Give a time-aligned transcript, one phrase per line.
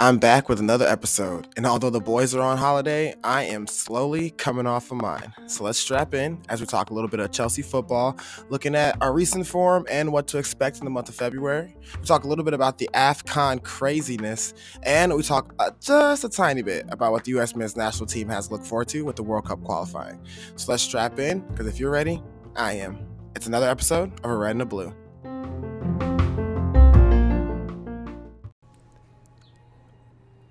[0.00, 4.30] I'm back with another episode, and although the boys are on holiday, I am slowly
[4.30, 5.32] coming off of mine.
[5.46, 8.18] So let's strap in as we talk a little bit of Chelsea football,
[8.48, 11.76] looking at our recent form and what to expect in the month of February.
[12.00, 16.28] We talk a little bit about the AFCON craziness, and we talk uh, just a
[16.28, 17.54] tiny bit about what the U.S.
[17.54, 20.18] men's national team has to look forward to with the World Cup qualifying.
[20.56, 22.20] So let's strap in, because if you're ready,
[22.56, 23.09] I am.
[23.36, 24.92] It's another episode of A Red and a Blue.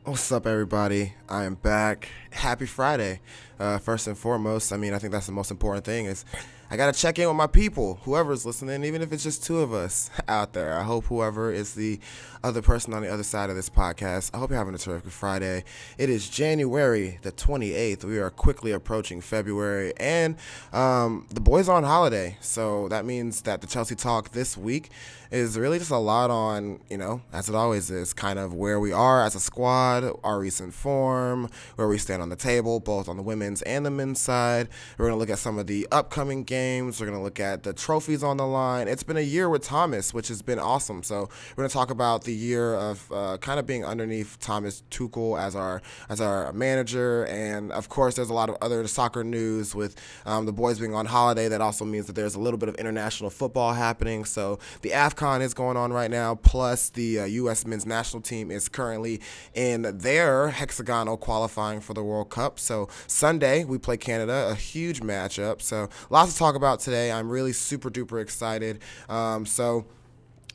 [0.06, 1.14] What's up, everybody?
[1.28, 2.10] I am back.
[2.32, 3.20] Happy Friday.
[3.60, 6.26] Uh, first and foremost, I mean, I think that's the most important thing is
[6.72, 9.60] I got to check in with my people, whoever's listening, even if it's just two
[9.60, 10.78] of us out there.
[10.78, 12.00] I hope whoever is the
[12.44, 15.12] other person on the other side of this podcast, I hope you're having a terrific
[15.12, 15.64] Friday.
[15.98, 18.04] It is January the 28th.
[18.04, 20.36] We are quickly approaching February, and
[20.72, 22.38] um, the boys are on holiday.
[22.40, 24.92] So that means that the Chelsea Talk this week
[25.32, 28.80] is really just a lot on, you know, as it always is, kind of where
[28.80, 33.08] we are as a squad, our recent form, where we stand on the table, both
[33.10, 34.70] on the women's and the men's side.
[34.98, 37.00] We're to look at some of the upcoming games games.
[37.00, 38.88] We're going to look at the trophies on the line.
[38.90, 41.04] It's been a year with Thomas, which has been awesome.
[41.04, 44.84] So we're going to talk about the year of uh, kind of being underneath Thomas
[44.92, 49.24] Tuchel as our as our manager, and of course, there's a lot of other soccer
[49.24, 51.48] news with um, the boys being on holiday.
[51.48, 54.26] That also means that there's a little bit of international football happening.
[54.26, 56.36] So the Afcon is going on right now.
[56.36, 57.66] Plus, the uh, U.S.
[57.66, 59.22] men's national team is currently
[59.54, 62.60] in their hexagonal qualifying for the World Cup.
[62.60, 65.62] So Sunday we play Canada, a huge matchup.
[65.62, 67.12] So lots to talk talk about today.
[67.12, 68.80] I'm really super duper excited.
[69.08, 69.86] Um, so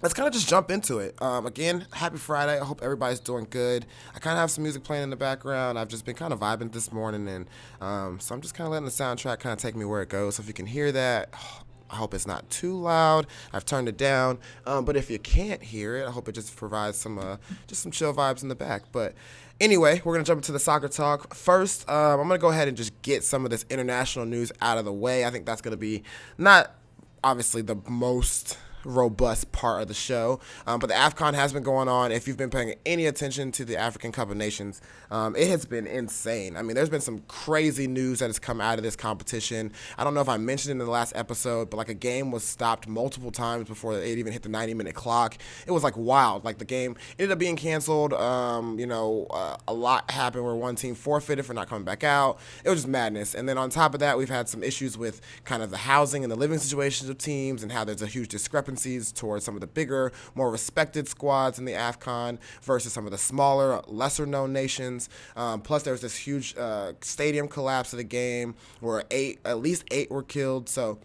[0.03, 1.15] let's kind of just jump into it.
[1.23, 2.59] Um, again, happy Friday.
[2.59, 3.87] I hope everybody's doing good.
[4.13, 5.79] I kind of have some music playing in the background.
[5.79, 7.47] I've just been kind of vibing this morning, and
[7.81, 10.09] um, so I'm just kind of letting the soundtrack kind of take me where it
[10.09, 10.35] goes.
[10.35, 11.33] So if you can hear that,
[11.91, 13.29] I hope it's not too loud.
[13.53, 16.57] I've turned it down, um, but if you can't hear it, I hope it just
[16.57, 17.37] provides some uh,
[17.69, 18.91] just some chill vibes in the back.
[18.91, 19.15] But
[19.61, 21.33] Anyway, we're going to jump into the soccer talk.
[21.33, 24.51] First, um, I'm going to go ahead and just get some of this international news
[24.61, 25.25] out of the way.
[25.25, 26.03] I think that's going to be
[26.39, 26.75] not
[27.23, 30.41] obviously the most robust part of the show.
[30.67, 32.13] Um, but the AFCON has been going on.
[32.13, 34.81] If you've been paying any attention to the African Cup of Nations,
[35.11, 36.57] um, it has been insane.
[36.57, 39.73] I mean, there's been some crazy news that has come out of this competition.
[39.99, 42.31] I don't know if I mentioned it in the last episode, but like a game
[42.31, 45.37] was stopped multiple times before it even hit the 90 minute clock.
[45.67, 46.45] It was like wild.
[46.45, 48.13] Like the game ended up being canceled.
[48.13, 52.05] Um, you know, uh, a lot happened where one team forfeited for not coming back
[52.05, 52.39] out.
[52.65, 53.35] It was just madness.
[53.35, 56.23] And then on top of that, we've had some issues with kind of the housing
[56.25, 59.55] and the living situations of teams and how there's a huge discrepancy discrepancies towards some
[59.55, 64.27] of the bigger, more respected squads in the AFCON versus some of the smaller, lesser
[64.27, 65.09] known nations.
[65.37, 69.59] Um, plus, there was this huge uh, stadium collapse of the game where eight, at
[69.59, 70.69] least eight were killed.
[70.69, 70.99] So,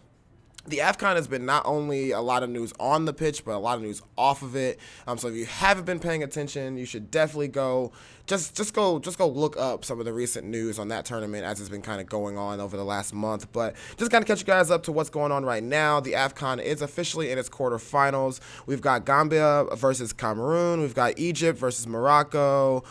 [0.66, 3.58] the AFCON has been not only a lot of news on the pitch, but a
[3.58, 4.78] lot of news off of it.
[5.06, 7.92] Um, so if you haven't been paying attention, you should definitely go
[8.30, 11.44] just just go just go look up some of the recent news on that tournament
[11.44, 13.52] as it's been kind of going on over the last month.
[13.52, 15.98] But just kind of catch you guys up to what's going on right now.
[15.98, 18.38] The AFCON is officially in its quarterfinals.
[18.66, 20.80] We've got Gambia versus Cameroon.
[20.80, 22.84] We've got Egypt versus Morocco.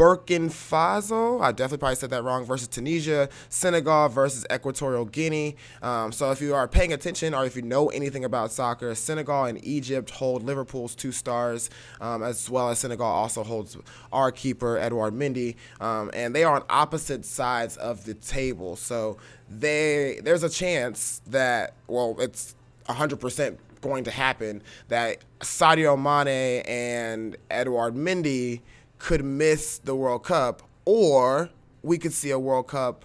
[0.00, 5.56] Burkina Faso, I definitely probably said that wrong, versus Tunisia, Senegal versus Equatorial Guinea.
[5.82, 9.44] Um, so if you are paying attention or if you know anything about soccer, Senegal
[9.44, 11.68] and Egypt hold Liverpool's two stars,
[12.00, 13.76] um, as well as Senegal also holds
[14.10, 18.76] our keeper, Edouard Mendy, um, and they are on opposite sides of the table.
[18.76, 19.18] So
[19.50, 22.54] they there's a chance that, well, it's
[22.88, 28.62] 100% going to happen that Sadio Mane and Edouard Mendy–
[29.00, 31.50] could miss the World Cup, or
[31.82, 33.04] we could see a World Cup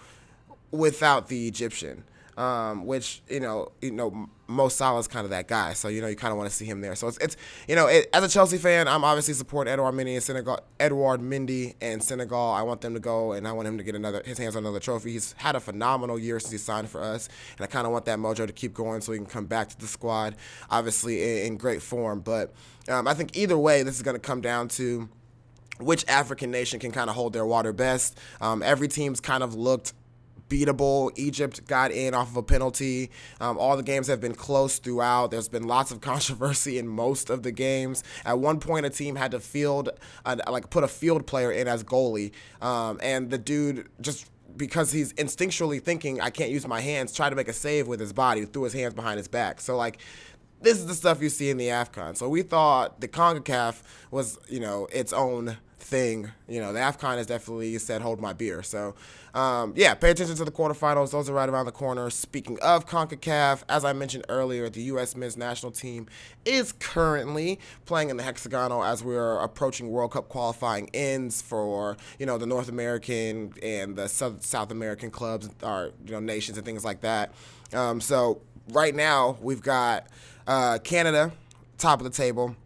[0.70, 2.04] without the Egyptian.
[2.36, 6.06] Um, which you know, you know, Mo Salah's kind of that guy, so you know,
[6.06, 6.94] you kind of want to see him there.
[6.94, 7.34] So it's, it's
[7.66, 11.22] you know, it, as a Chelsea fan, I'm obviously supporting Edouard Mendy and Senegal, Edouard
[11.22, 12.52] Mendy and Senegal.
[12.52, 14.64] I want them to go, and I want him to get another his hands on
[14.64, 15.12] another trophy.
[15.12, 18.04] He's had a phenomenal year since he signed for us, and I kind of want
[18.04, 20.36] that mojo to keep going so he can come back to the squad,
[20.68, 22.20] obviously in, in great form.
[22.20, 22.52] But
[22.86, 25.08] um, I think either way, this is going to come down to
[25.78, 28.18] which African nation can kind of hold their water best.
[28.40, 29.92] Um, every team's kind of looked
[30.48, 31.10] beatable.
[31.16, 33.10] Egypt got in off of a penalty.
[33.40, 35.30] Um, all the games have been close throughout.
[35.30, 38.04] There's been lots of controversy in most of the games.
[38.24, 39.90] At one point, a team had to field,
[40.24, 44.90] uh, like put a field player in as goalie, um, and the dude just because
[44.90, 48.14] he's instinctually thinking I can't use my hands, try to make a save with his
[48.14, 49.60] body, threw his hands behind his back.
[49.60, 49.98] So like
[50.60, 52.16] this is the stuff you see in the AFCON.
[52.16, 56.30] So we thought the CONCACAF was, you know, its own thing.
[56.48, 58.62] You know, the AFCON has definitely said, hold my beer.
[58.62, 58.94] So,
[59.34, 61.12] um, yeah, pay attention to the quarterfinals.
[61.12, 62.10] Those are right around the corner.
[62.10, 65.16] Speaking of CONCACAF, as I mentioned earlier, the U.S.
[65.16, 66.06] men's national team
[66.44, 72.26] is currently playing in the hexagonal as we're approaching World Cup qualifying ends for, you
[72.26, 76.66] know, the North American and the South, South American clubs, or, you know, nations and
[76.66, 77.32] things like that.
[77.72, 78.40] Um, so,
[78.70, 80.06] right now, we've got
[80.46, 81.32] uh, Canada,
[81.78, 82.56] top of the table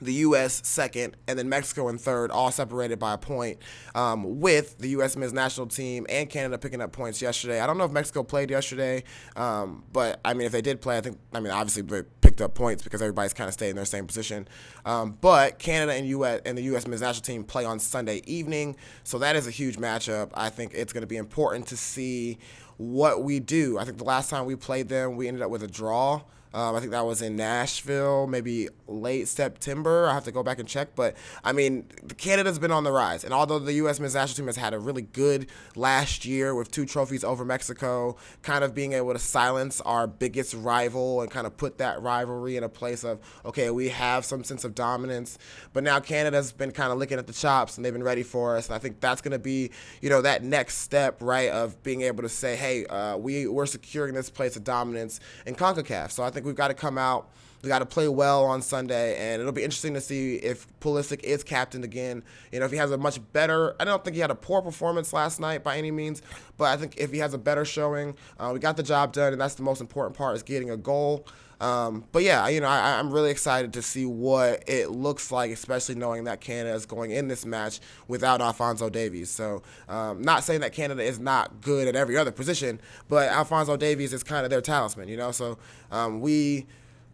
[0.00, 0.60] the U.S.
[0.66, 3.58] second, and then Mexico in third, all separated by a point,
[3.94, 5.16] um, with the U.S.
[5.16, 7.60] men's national team and Canada picking up points yesterday.
[7.60, 9.04] I don't know if Mexico played yesterday,
[9.36, 12.40] um, but I mean, if they did play, I think, I mean, obviously they picked
[12.40, 14.48] up points because everybody's kind of stayed in their same position.
[14.84, 16.40] Um, but Canada and U.S.
[16.44, 16.86] and the U.S.
[16.86, 20.30] men's national team play on Sunday evening, so that is a huge matchup.
[20.34, 22.38] I think it's going to be important to see
[22.76, 23.78] what we do.
[23.78, 26.22] I think the last time we played them, we ended up with a draw.
[26.56, 30.08] Um, I think that was in Nashville, maybe late September.
[30.08, 30.96] I have to go back and check.
[30.96, 31.14] But
[31.44, 31.84] I mean,
[32.16, 33.24] Canada's been on the rise.
[33.24, 34.00] And although the U.S.
[34.00, 38.16] men's national team has had a really good last year with two trophies over Mexico,
[38.40, 42.56] kind of being able to silence our biggest rival and kind of put that rivalry
[42.56, 45.36] in a place of, okay, we have some sense of dominance.
[45.74, 48.56] But now Canada's been kind of licking at the chops and they've been ready for
[48.56, 48.68] us.
[48.68, 52.00] And I think that's going to be, you know, that next step, right, of being
[52.00, 56.10] able to say, hey, uh, we, we're securing this place of dominance in CONCACAF.
[56.12, 57.28] So I think we've got to come out.
[57.66, 61.24] We got to play well on Sunday, and it'll be interesting to see if Pulisic
[61.24, 62.22] is captain again.
[62.52, 63.74] You know, if he has a much better.
[63.80, 66.22] I don't think he had a poor performance last night by any means,
[66.58, 69.32] but I think if he has a better showing, uh, we got the job done,
[69.32, 71.26] and that's the most important part is getting a goal.
[71.60, 75.50] Um, but yeah, you know, I, am really excited to see what it looks like,
[75.50, 79.30] especially knowing that Canada is going in this match without Alfonso Davies.
[79.30, 83.76] So, um, not saying that Canada is not good at every other position, but Alfonso
[83.76, 85.32] Davies is kind of their talisman, you know.
[85.32, 85.58] So
[85.90, 86.66] um, we,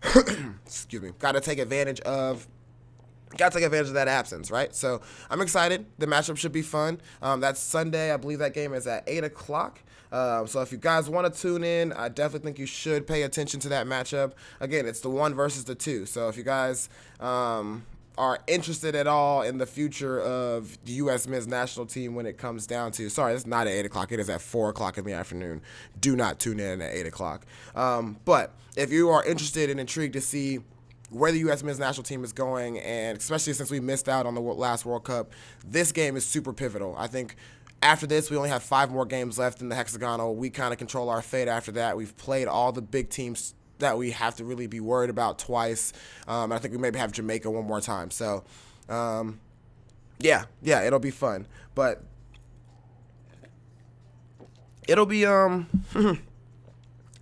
[0.67, 2.47] excuse me, got to take advantage of
[3.37, 4.75] got to take advantage of that absence, right?
[4.75, 5.01] So
[5.31, 5.87] I'm excited.
[5.99, 7.01] The matchup should be fun.
[7.23, 8.13] Um, that's Sunday.
[8.13, 9.81] I believe that game is at 8 o'clock.
[10.11, 13.23] Um, so if you guys want to tune in, I definitely think you should pay
[13.23, 14.33] attention to that matchup.
[14.61, 16.05] Again, it's the one versus the two.
[16.05, 17.87] So if you guys um,
[18.19, 21.27] are interested at all in the future of the U.S.
[21.27, 24.13] men's national team when it comes down to, sorry, it's not at 8 o'clock.
[24.13, 25.63] It is at 4 o'clock in the afternoon.
[26.01, 27.47] Do not tune in at 8 o'clock.
[27.75, 30.61] Um, but if you are interested and intrigued to see
[31.11, 31.63] where the U.S.
[31.63, 35.05] men's national team is going, and especially since we missed out on the last World
[35.05, 35.33] Cup,
[35.67, 36.95] this game is super pivotal.
[36.99, 37.37] I think
[37.83, 40.37] after this, we only have five more games left in the hexagonal.
[40.37, 41.97] We kind of control our fate after that.
[41.97, 45.93] We've played all the big teams that we have to really be worried about twice.
[46.27, 48.11] Um, I think we maybe have Jamaica one more time.
[48.11, 48.45] So,
[48.89, 49.41] um,
[50.19, 51.47] yeah, yeah, it'll be fun.
[51.75, 52.03] But
[54.89, 55.69] it'll be um,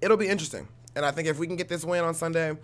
[0.01, 0.69] it'll be interesting.
[0.97, 2.57] And I think if we can get this win on Sunday,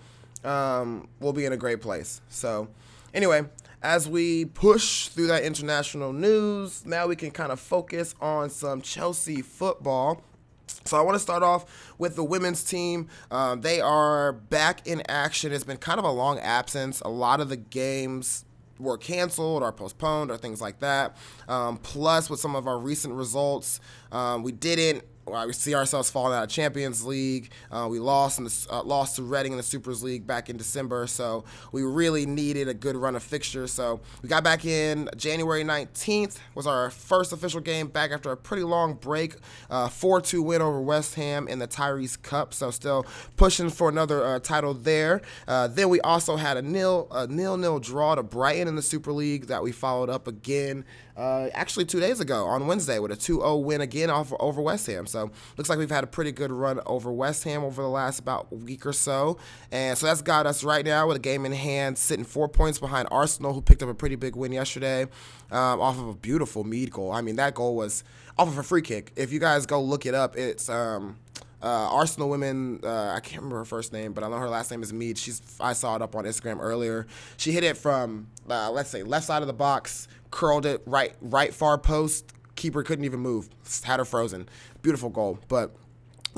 [0.45, 2.21] um, we'll be in a great place.
[2.29, 2.69] So,
[3.15, 3.47] anyway,
[3.83, 8.81] as we push through that international news, now we can kind of focus on some
[8.81, 10.23] Chelsea football.
[10.67, 13.09] So I want to start off with the women's team.
[13.31, 15.53] Um, they are back in action.
[15.53, 17.01] It's been kind of a long absence.
[17.01, 18.45] A lot of the games
[18.79, 21.17] were canceled or postponed or things like that.
[21.49, 23.81] Um, plus, with some of our recent results,
[24.13, 27.51] um, we didn't we see ourselves falling out of Champions League.
[27.71, 30.57] Uh, we lost in the, uh, lost to Reading in the Supers League back in
[30.57, 33.73] December, so we really needed a good run of fixtures.
[33.73, 38.37] So we got back in January 19th was our first official game back after a
[38.37, 39.37] pretty long break.
[39.69, 43.05] Uh, 4-2 win over West Ham in the Tyres Cup, so still
[43.37, 45.23] pushing for another uh, title there.
[45.49, 48.83] Uh, then we also had a nil a nil nil draw to Brighton in the
[48.83, 50.85] Super League that we followed up again
[51.17, 54.87] uh, actually two days ago on Wednesday with a 2-0 win again off, over West
[54.87, 55.07] Ham.
[55.07, 58.19] So looks like we've had a pretty good run over West Ham over the last
[58.19, 59.39] about week or so.
[59.73, 62.79] And so that's got us right now with a game in hand, sitting four points
[62.79, 65.05] behind Arsenal, who picked up a pretty big win yesterday
[65.51, 67.13] um, off of a beautiful Mead goal.
[67.13, 68.05] I mean, that goal was
[68.39, 69.13] off of a free kick.
[69.17, 71.17] If you guys go look it up, it's um,
[71.63, 72.81] uh, Arsenal women.
[72.83, 75.19] Uh, I can't remember her first name, but I know her last name is Mead.
[75.19, 77.07] She's I saw it up on Instagram earlier.
[77.37, 81.15] She hit it from uh, let's say left side of the box, curled it right
[81.23, 82.33] right far post.
[82.57, 83.49] Keeper couldn't even move.
[83.83, 84.49] Had her frozen.
[84.83, 85.75] Beautiful goal, but.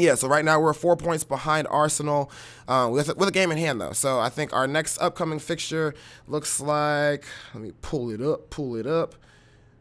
[0.00, 2.30] Yeah, so right now we're four points behind Arsenal
[2.68, 3.90] uh, with, with a game in hand, though.
[3.90, 5.92] So I think our next upcoming fixture
[6.28, 7.24] looks like.
[7.52, 9.16] Let me pull it up, pull it up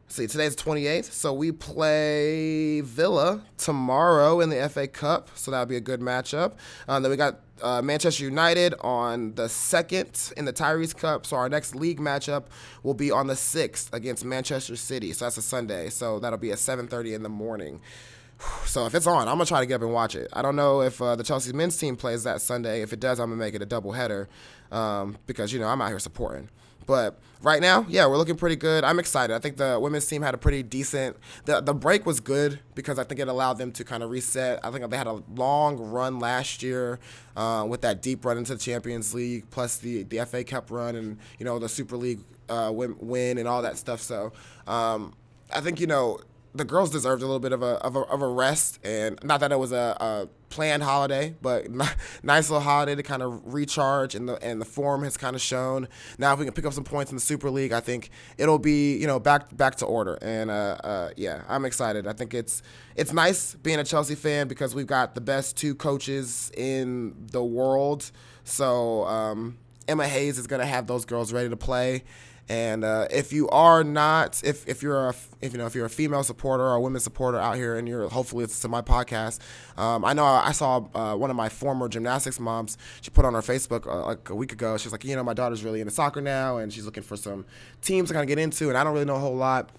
[0.07, 5.75] see, today's 28th, so we play Villa tomorrow in the FA Cup, so that'll be
[5.75, 6.53] a good matchup.
[6.87, 11.37] Um, then we got uh, Manchester United on the 2nd in the Tyres Cup, so
[11.37, 12.45] our next league matchup
[12.83, 16.51] will be on the 6th against Manchester City, so that's a Sunday, so that'll be
[16.51, 17.81] at 7.30 in the morning.
[18.65, 20.27] So if it's on, I'm gonna try to get up and watch it.
[20.33, 22.83] I don't know if uh, the Chelsea men's team plays that Sunday.
[22.83, 24.29] If it does, I'm gonna make it a double header
[24.71, 26.49] um, because you know I'm out here supporting.
[26.87, 28.83] But right now, yeah, we're looking pretty good.
[28.83, 29.35] I'm excited.
[29.35, 31.17] I think the women's team had a pretty decent.
[31.45, 34.59] The the break was good because I think it allowed them to kind of reset.
[34.63, 36.99] I think they had a long run last year
[37.35, 40.95] uh, with that deep run into the Champions League, plus the the FA Cup run
[40.95, 44.01] and you know the Super League uh, win, win and all that stuff.
[44.01, 44.31] So
[44.65, 45.13] um,
[45.53, 46.19] I think you know
[46.57, 49.39] the girls deserved a little bit of a, of a, of a rest, and not
[49.39, 51.69] that it was a, a planned holiday, but
[52.23, 55.41] nice little holiday to kind of recharge, and the and the form has kind of
[55.41, 55.87] shown.
[56.17, 58.59] Now, if we can pick up some points in the Super League, I think it'll
[58.59, 62.07] be you know back back to order, and uh, uh, yeah, I'm excited.
[62.07, 62.61] I think it's
[62.95, 67.43] it's nice being a Chelsea fan because we've got the best two coaches in the
[67.43, 68.11] world.
[68.43, 72.03] So um, Emma Hayes is going to have those girls ready to play.
[72.49, 75.85] And uh, if you are not, if, if you're a, if you know, if you're
[75.85, 78.81] a female supporter or a women supporter out here, and you're hopefully it's to my
[78.81, 79.39] podcast,
[79.77, 82.77] um, I know I saw uh, one of my former gymnastics moms.
[83.01, 84.77] She put on her Facebook uh, like a week ago.
[84.77, 87.45] She's like, you know, my daughter's really into soccer now, and she's looking for some
[87.81, 89.69] teams to kind of get into, and I don't really know a whole lot.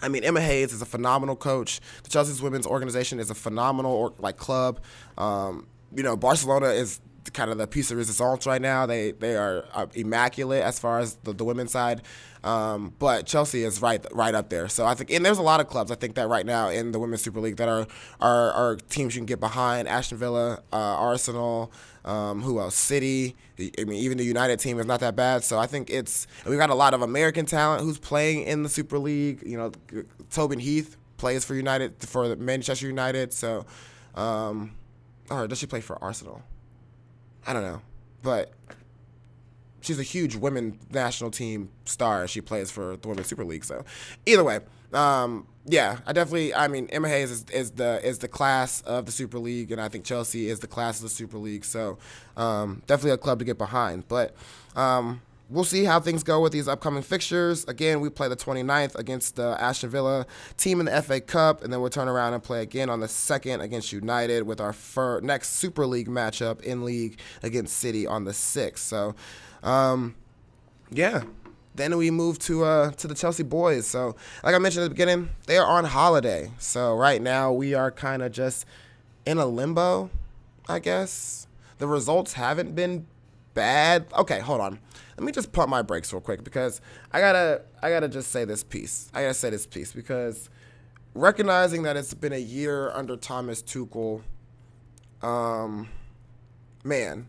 [0.00, 1.80] I mean, Emma Hayes is a phenomenal coach.
[2.02, 4.80] The Chelsea's women's organization is a phenomenal or, like club.
[5.16, 7.00] Um, you know, Barcelona is
[7.32, 8.86] kind of the piece of resistance right now.
[8.86, 12.02] They they are uh, immaculate as far as the, the women's side,
[12.44, 14.68] um, but Chelsea is right right up there.
[14.68, 16.92] So I think, and there's a lot of clubs I think that right now in
[16.92, 17.86] the women's Super League that are
[18.20, 19.88] are, are teams you can get behind.
[19.88, 21.72] Aston Villa, uh, Arsenal,
[22.04, 22.74] um, who else?
[22.74, 23.36] City.
[23.58, 25.44] I mean, even the United team is not that bad.
[25.44, 28.68] So I think it's we've got a lot of American talent who's playing in the
[28.68, 29.42] Super League.
[29.44, 29.72] You know,
[30.30, 33.32] Tobin Heath plays for United for Manchester United.
[33.32, 33.64] So,
[34.14, 34.72] um,
[35.30, 36.42] or does she play for Arsenal?
[37.46, 37.82] I don't know,
[38.22, 38.52] but
[39.80, 42.26] she's a huge women national team star.
[42.26, 43.64] She plays for the Women's Super League.
[43.64, 43.84] So,
[44.26, 44.60] either way,
[44.92, 46.54] um, yeah, I definitely.
[46.54, 49.80] I mean, Emma Hayes is, is, the is the class of the Super League, and
[49.80, 51.64] I think Chelsea is the class of the Super League.
[51.64, 51.98] So,
[52.36, 54.08] um, definitely a club to get behind.
[54.08, 54.34] But
[54.74, 55.20] um,
[55.52, 57.64] we'll see how things go with these upcoming fixtures.
[57.66, 61.72] Again, we play the 29th against the Aston Villa team in the FA Cup, and
[61.72, 65.20] then we'll turn around and play again on the 2nd against United with our fir-
[65.20, 68.78] next Super League matchup in league against City on the 6th.
[68.78, 69.14] So,
[69.62, 70.14] um,
[70.90, 71.22] yeah.
[71.74, 73.86] Then we move to uh, to the Chelsea boys.
[73.86, 76.50] So, like I mentioned at the beginning, they are on holiday.
[76.58, 78.66] So right now we are kind of just
[79.24, 80.10] in a limbo,
[80.68, 81.46] I guess.
[81.78, 83.06] The results haven't been
[83.54, 84.06] bad.
[84.18, 84.78] Okay, hold on
[85.22, 86.80] let me just pump my brakes real quick because
[87.12, 89.10] I gotta I gotta just say this piece.
[89.14, 90.50] I gotta say this piece because
[91.14, 94.22] recognizing that it's been a year under Thomas Tuchel,
[95.22, 95.88] um,
[96.82, 97.28] man,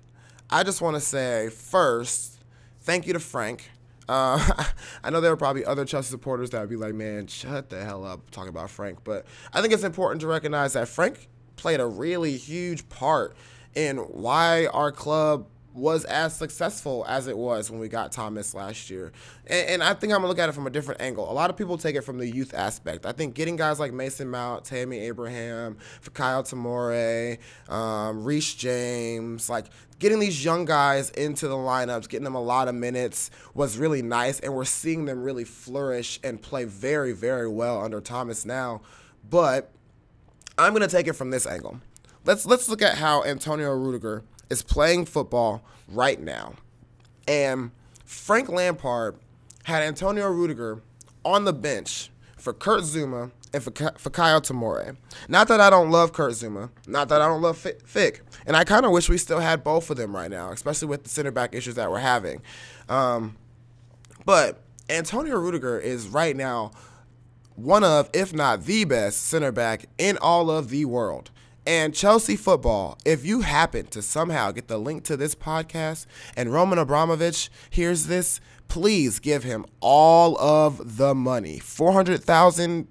[0.50, 2.39] I just want to say first,
[2.82, 3.70] thank you to Frank.
[4.08, 4.63] Uh,
[5.03, 7.84] I know there are probably other Chelsea supporters that would be like, man, shut the
[7.84, 9.03] hell up talking about Frank.
[9.03, 13.36] But I think it's important to recognize that Frank played a really huge part
[13.75, 18.89] in why our club was as successful as it was when we got Thomas last
[18.89, 19.12] year.
[19.48, 21.30] And, and, I think I'm gonna look at it from a different angle.
[21.30, 23.06] A lot of people take it from the youth aspect.
[23.06, 27.39] I think getting guys like Mason Mount, Tammy Abraham, Fikayo Tomori,
[27.74, 29.65] um, Reece James, like
[30.00, 34.01] getting these young guys into the lineups, getting them a lot of minutes was really
[34.01, 34.39] nice.
[34.39, 38.82] And we're seeing them really flourish and play very, very well under Thomas now.
[39.27, 39.72] But
[40.58, 41.80] I'm gonna take it from this angle.
[42.25, 46.54] Let's let's look at how Antonio Rudiger is playing football right now.
[47.28, 47.72] And
[48.06, 49.18] Frank Lampard
[49.64, 50.82] had Antonio Rudiger
[51.24, 54.98] on the bench for Kurt Zouma and for, for Kyle Tomori.
[55.28, 58.22] Not that I don't love Kurt Zouma, not that I don't love Fick.
[58.46, 61.04] And I kind of wish we still had both of them right now, especially with
[61.04, 62.42] the center back issues that we're having.
[62.90, 63.38] Um,
[64.26, 66.72] but Antonio Rudiger is right now
[67.56, 71.30] one of, if not the best, center back in all of the world.
[71.65, 76.05] And Chelsea football, if you happen to somehow get the link to this podcast
[76.36, 81.60] and Roman Abramovich hears this, please give him all of the money.
[81.60, 82.88] 400,000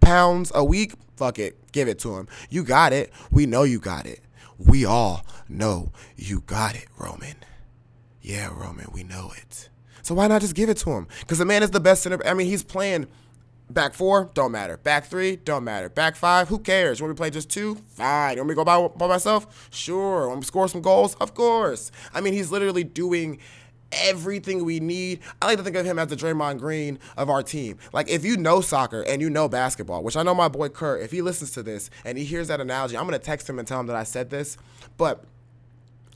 [0.00, 0.94] pounds a week?
[1.16, 1.56] Fuck it.
[1.70, 2.26] Give it to him.
[2.50, 3.12] You got it.
[3.30, 4.20] We know you got it.
[4.58, 7.36] We all know you got it, Roman.
[8.22, 9.68] Yeah, Roman, we know it.
[10.02, 11.06] So why not just give it to him?
[11.20, 12.24] Because the man is the best center.
[12.26, 13.06] I mean, he's playing
[13.68, 14.76] Back four, don't matter.
[14.76, 15.88] Back three, don't matter.
[15.88, 17.00] Back five, who cares?
[17.00, 17.74] Want me to play just two?
[17.88, 18.36] Fine.
[18.36, 19.68] Want me to go by, by myself?
[19.72, 20.28] Sure.
[20.28, 21.16] Want me to score some goals?
[21.16, 21.90] Of course.
[22.14, 23.40] I mean, he's literally doing
[23.90, 25.20] everything we need.
[25.42, 27.78] I like to think of him as the Draymond Green of our team.
[27.92, 31.02] Like, if you know soccer and you know basketball, which I know my boy Kurt,
[31.02, 33.66] if he listens to this and he hears that analogy, I'm to text him and
[33.66, 34.56] tell him that I said this.
[34.96, 35.24] But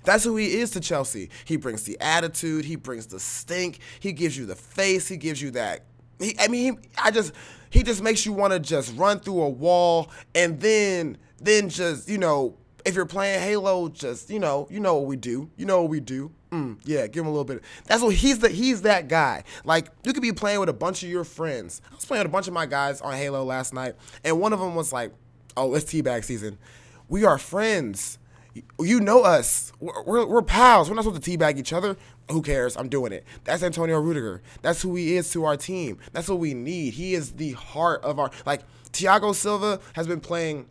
[0.05, 1.31] that's who he is to Chelsea.
[1.45, 5.43] He brings the attitude, he brings the stink, he gives you the face, he gives
[5.43, 5.85] you that
[6.21, 7.33] he, I mean, he, I just
[7.71, 12.09] he just makes you want to just run through a wall and then then just
[12.09, 15.51] you know if you're playing Halo, just you know you know what we do.
[15.57, 16.33] You know what we do.
[16.51, 17.63] Mm, yeah, give him a little bit.
[17.87, 19.45] That's what he's the he's that guy.
[19.65, 21.81] Like you could be playing with a bunch of your friends.
[21.91, 24.53] I was playing with a bunch of my guys on Halo last night, and one
[24.53, 25.13] of them was like,
[25.57, 26.59] "Oh, it's teabag season.
[27.09, 28.19] We are friends.
[28.81, 29.73] You know us.
[29.81, 30.89] We're, we're, we're pals.
[30.89, 31.97] We're not supposed to teabag each other.
[32.31, 32.77] Who cares?
[32.77, 33.25] I'm doing it.
[33.45, 34.43] That's Antonio Rudiger.
[34.63, 35.99] That's who he is to our team.
[36.13, 36.95] That's what we need.
[36.95, 38.63] He is the heart of our like.
[38.93, 40.67] Thiago Silva has been playing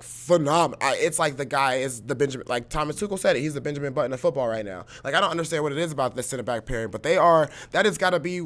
[0.00, 0.78] phenomenal.
[0.94, 3.40] It's like the guy is the Benjamin, like Thomas Tuchel said it.
[3.40, 4.86] He's the Benjamin Button of football right now.
[5.04, 7.50] Like I don't understand what it is about this center back pairing, but they are.
[7.72, 8.42] That has got to be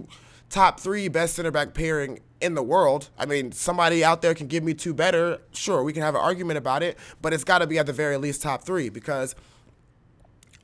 [0.50, 3.08] top three best center back pairing in the world.
[3.18, 5.38] I mean, somebody out there can give me two better.
[5.52, 7.92] Sure, we can have an argument about it, but it's got to be at the
[7.92, 9.34] very least top three because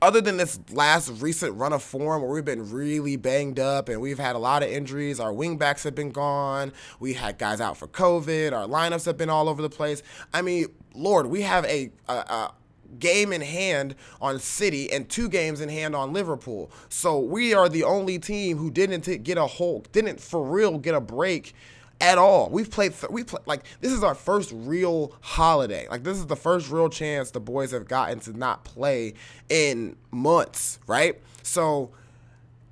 [0.01, 3.99] other than this last recent run of form where we've been really banged up and
[3.99, 7.77] we've had a lot of injuries, our wingbacks have been gone, we had guys out
[7.77, 10.03] for COVID, our lineups have been all over the place.
[10.33, 12.53] I mean, Lord, we have a, a, a
[12.99, 16.71] game in hand on City and two games in hand on Liverpool.
[16.89, 20.95] So we are the only team who didn't get a whole, didn't for real get
[20.95, 21.53] a break
[21.99, 22.49] at all.
[22.49, 25.87] We've played, th- we play like this is our first real holiday.
[25.89, 29.13] Like this is the first real chance the boys have gotten to not play
[29.49, 31.19] in months, right?
[31.43, 31.91] So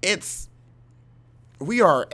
[0.01, 0.49] it's
[1.59, 2.07] we are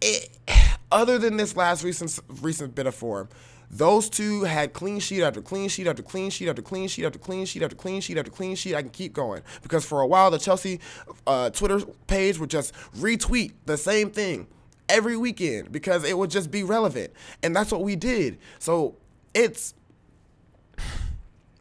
[0.00, 0.30] it,
[0.92, 3.28] other than this last recent recent bit of form.
[3.70, 7.18] Those two had clean sheet after clean sheet after clean sheet after clean sheet after
[7.18, 8.74] clean sheet after clean sheet after clean sheet.
[8.74, 10.80] I can keep going because for a while the Chelsea
[11.26, 14.46] uh, Twitter page would just retweet the same thing
[14.88, 17.12] every weekend because it would just be relevant.
[17.42, 18.38] And that's what we did.
[18.58, 18.96] So
[19.34, 19.74] it's,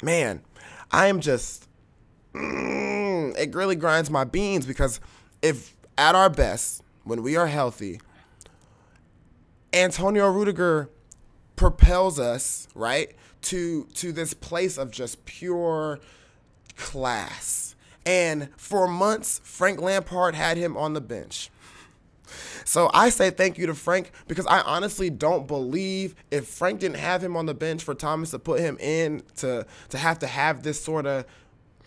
[0.02, 0.42] man,
[0.92, 1.68] I am just,
[2.34, 5.02] mm, it really grinds my beans because
[5.42, 8.00] if at our best, when we are healthy,
[9.74, 10.90] Antonio Rudiger
[11.58, 16.00] propels us, right, to to this place of just pure
[16.78, 17.76] class.
[18.06, 21.50] And for months, Frank Lampard had him on the bench.
[22.64, 26.98] So I say thank you to Frank because I honestly don't believe if Frank didn't
[26.98, 30.28] have him on the bench for Thomas to put him in to to have to
[30.28, 31.26] have this sort of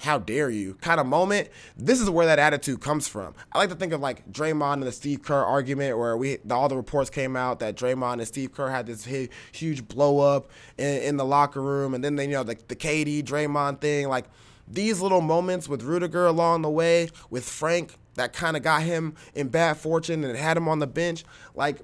[0.01, 1.49] how dare you kind of moment.
[1.77, 3.35] This is where that attitude comes from.
[3.53, 6.69] I like to think of like Draymond and the Steve Kerr argument where we all
[6.69, 9.05] the reports came out that Draymond and Steve Kerr had this
[9.53, 12.77] huge blow up in, in the locker room, and then they you know the the
[12.77, 14.25] KD Draymond thing like
[14.67, 19.15] these little moments with Rudiger along the way, with Frank that kind of got him
[19.35, 21.81] in bad fortune and had him on the bench, like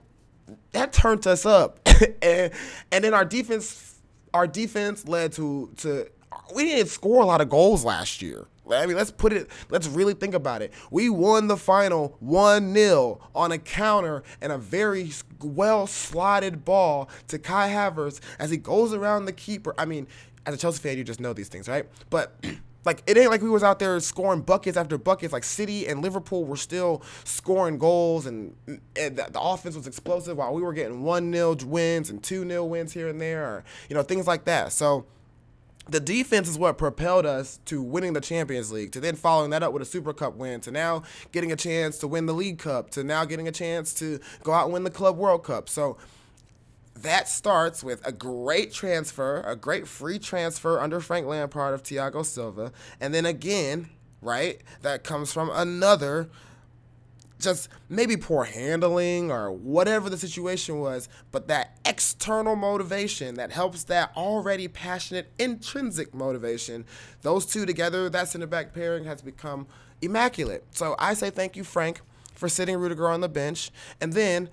[0.72, 1.80] that turned us up.
[2.22, 2.50] and
[2.90, 4.00] and then our defense
[4.32, 6.08] our defense led to to
[6.54, 8.46] we didn't score a lot of goals last year.
[8.70, 10.72] I mean, let's put it, let's really think about it.
[10.90, 17.08] We won the final 1 0 on a counter and a very well slotted ball
[17.28, 19.74] to Kai Havertz as he goes around the keeper.
[19.78, 20.06] I mean,
[20.46, 21.86] as a Chelsea fan, you just know these things, right?
[22.10, 22.34] But
[22.84, 25.32] like it ain't like we was out there scoring buckets after buckets.
[25.32, 30.36] Like City and Liverpool were still scoring goals, and, and the, the, offense was explosive
[30.38, 33.64] while we were getting one 0 wins and two 0 wins here and there, or
[33.88, 34.72] you know things like that.
[34.72, 35.06] So
[35.88, 39.62] the defense is what propelled us to winning the Champions League, to then following that
[39.62, 42.58] up with a Super Cup win, to now getting a chance to win the League
[42.58, 45.68] Cup, to now getting a chance to go out and win the Club World Cup.
[45.68, 45.96] So
[46.96, 52.24] that starts with a great transfer, a great free transfer under Frank Lampard of Thiago
[52.24, 56.28] Silva, and then again, right, that comes from another
[57.38, 63.84] just maybe poor handling or whatever the situation was, but that external motivation that helps
[63.84, 66.84] that already passionate intrinsic motivation,
[67.22, 69.66] those two together, that center back pairing has become
[70.00, 70.64] immaculate.
[70.70, 72.00] So I say thank you, Frank,
[72.34, 73.70] for sitting Rudiger on the bench.
[74.00, 74.48] And then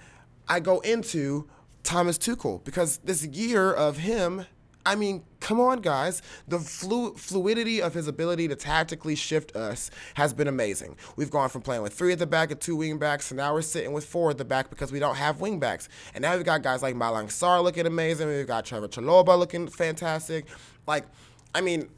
[0.47, 1.47] I go into
[1.83, 4.45] Thomas Tuchel because this year of him,
[4.85, 6.21] I mean, come on, guys.
[6.47, 10.95] The flu- fluidity of his ability to tactically shift us has been amazing.
[11.17, 13.53] We've gone from playing with three at the back and two wing backs, and now
[13.53, 15.89] we're sitting with four at the back because we don't have wing backs.
[16.15, 18.29] And now we've got guys like Malang Sarr looking amazing.
[18.29, 20.45] We've got Trevoh Chalobah looking fantastic.
[20.88, 21.06] Like,
[21.53, 21.89] I mean,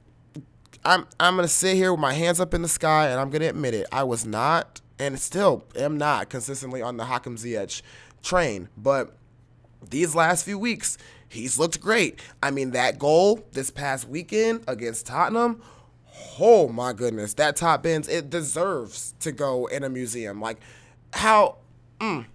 [0.84, 3.46] I'm I'm gonna sit here with my hands up in the sky, and I'm gonna
[3.46, 3.86] admit it.
[3.92, 7.84] I was not, and still am not consistently on the Hakim Ziyech
[8.24, 9.16] train, but
[9.88, 10.98] these last few weeks,
[11.36, 12.20] he's looked great.
[12.42, 15.62] I mean, that goal this past weekend against Tottenham,
[16.40, 20.42] oh my goodness, that top bins, it deserves to go in a museum.
[20.42, 20.60] Like,
[21.14, 21.58] how,
[22.00, 22.26] mm,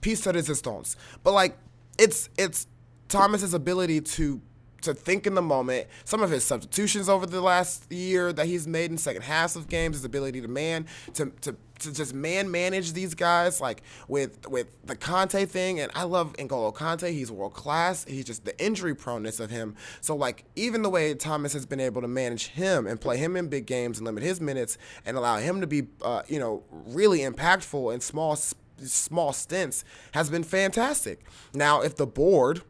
[0.00, 0.96] piece de resistance.
[1.22, 1.56] But like,
[1.98, 2.66] it's it's
[3.08, 4.40] Thomas's ability to
[4.82, 5.86] to think in the moment.
[6.04, 9.68] Some of his substitutions over the last year that he's made in second halves of
[9.68, 14.48] games, his ability to man to to to just man manage these guys like with
[14.48, 15.80] with the Kanté thing.
[15.80, 19.74] And I love N'Golo Kanté he's world class he's just the injury proneness of him.
[20.00, 23.36] So like even the way Thomas has been able to manage him and play him
[23.36, 26.62] in big games and limit his minutes and allow him to be uh, you know
[26.70, 31.24] really impactful in small small stints has been fantastic.
[31.54, 32.62] Now if the board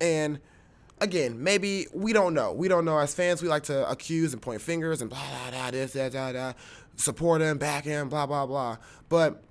[0.00, 0.38] and
[1.00, 2.52] again, maybe we don't know.
[2.52, 2.98] We don't know.
[2.98, 6.12] As fans, we like to accuse and point fingers and blah blah blah this that
[6.12, 6.52] da da
[6.96, 8.76] support him, back him, blah blah blah.
[9.08, 9.42] But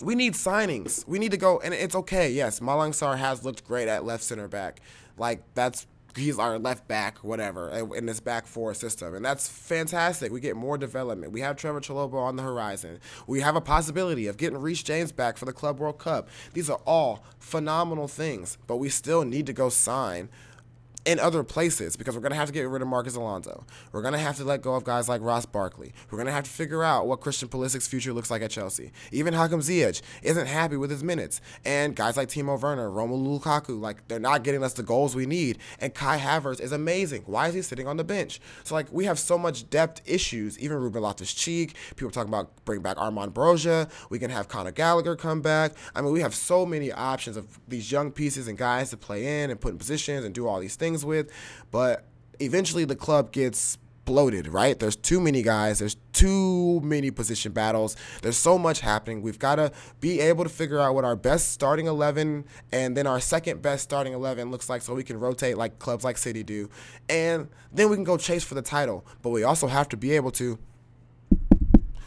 [0.00, 1.06] we need signings.
[1.06, 2.30] We need to go, and it's okay.
[2.30, 4.80] Yes, Malang Sarr has looked great at left center back.
[5.16, 10.32] Like that's he's our left back, whatever, in this back four system, and that's fantastic.
[10.32, 11.32] We get more development.
[11.32, 12.98] We have Trevoh Chalobah on the horizon.
[13.26, 16.28] We have a possibility of getting Reece James back for the Club World Cup.
[16.52, 20.28] These are all phenomenal things, but we still need to go sign
[21.04, 23.64] in other places because we're going to have to get rid of Marcos Alonso.
[23.90, 25.92] We're going to have to let go of guys like Ross Barkley.
[26.10, 28.92] We're going to have to figure out what Christian Pulisic's future looks like at Chelsea.
[29.10, 31.40] Even Hakim Ziyech isn't happy with his minutes.
[31.64, 35.26] And guys like Timo Werner, Romelu Lukaku, like they're not getting us the goals we
[35.26, 35.58] need.
[35.80, 37.22] And Kai Havertz is amazing.
[37.26, 38.40] Why is he sitting on the bench?
[38.62, 40.58] So like we have so much depth issues.
[40.58, 43.90] Even Ruben Loftus-Cheek, people talking about bring back Armand Broja.
[44.08, 45.72] We can have Conor Gallagher come back.
[45.96, 49.42] I mean, we have so many options of these young pieces and guys to play
[49.42, 51.30] in and put in positions and do all these things things with,
[51.70, 52.04] but
[52.40, 54.78] eventually the club gets bloated, right?
[54.78, 57.96] There's too many guys, there's too many position battles.
[58.20, 59.22] There's so much happening.
[59.22, 63.06] We've got to be able to figure out what our best starting 11 and then
[63.06, 66.42] our second best starting 11 looks like so we can rotate like clubs like City
[66.42, 66.68] do.
[67.08, 69.06] And then we can go chase for the title.
[69.22, 70.58] But we also have to be able to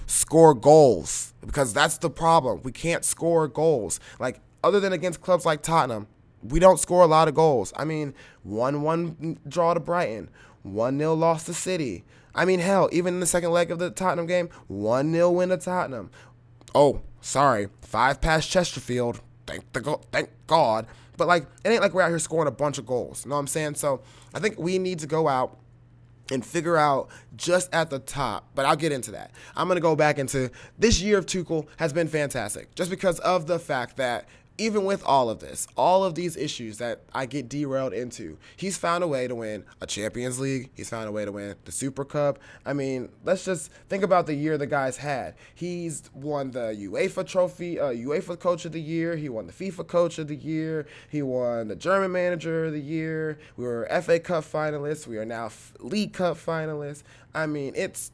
[0.05, 2.61] score goals because that's the problem.
[2.63, 3.99] We can't score goals.
[4.19, 6.07] Like other than against clubs like Tottenham,
[6.49, 7.73] we don't score a lot of goals.
[7.75, 10.29] I mean, 1 1 draw to Brighton,
[10.63, 12.03] 1 0 loss to City.
[12.33, 15.49] I mean, hell, even in the second leg of the Tottenham game, 1 0 win
[15.49, 16.11] to Tottenham.
[16.73, 19.21] Oh, sorry, 5 past Chesterfield.
[19.47, 20.87] Thank, the go- thank God.
[21.17, 23.23] But, like, it ain't like we're out here scoring a bunch of goals.
[23.23, 23.75] You know what I'm saying?
[23.75, 24.01] So
[24.33, 25.57] I think we need to go out
[26.31, 28.49] and figure out just at the top.
[28.55, 29.31] But I'll get into that.
[29.55, 33.19] I'm going to go back into this year of Tuchel has been fantastic just because
[33.19, 34.25] of the fact that
[34.57, 38.77] even with all of this, all of these issues that I get derailed into, he's
[38.77, 40.69] found a way to win a Champions League.
[40.73, 42.39] He's found a way to win the Super Cup.
[42.65, 45.35] I mean, let's just think about the year the guy's had.
[45.53, 49.15] He's won the UEFA Trophy, uh, UEFA Coach of the Year.
[49.15, 50.85] He won the FIFA Coach of the Year.
[51.09, 53.39] He won the German Manager of the Year.
[53.57, 55.05] We were FA Cup finalists.
[55.05, 57.03] We are now League Cup finalists.
[57.33, 58.11] I mean, it's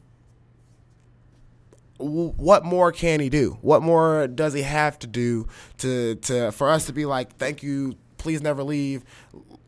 [2.02, 3.58] what more can he do?
[3.60, 5.46] What more does he have to do
[5.78, 9.04] to to for us to be like, thank you, please never leave,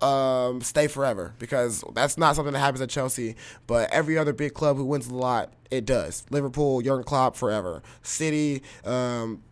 [0.00, 1.34] um, stay forever?
[1.38, 5.08] Because that's not something that happens at Chelsea, but every other big club who wins
[5.08, 6.24] a lot, it does.
[6.30, 7.82] Liverpool, Jurgen Klopp, forever.
[8.02, 9.42] City, um,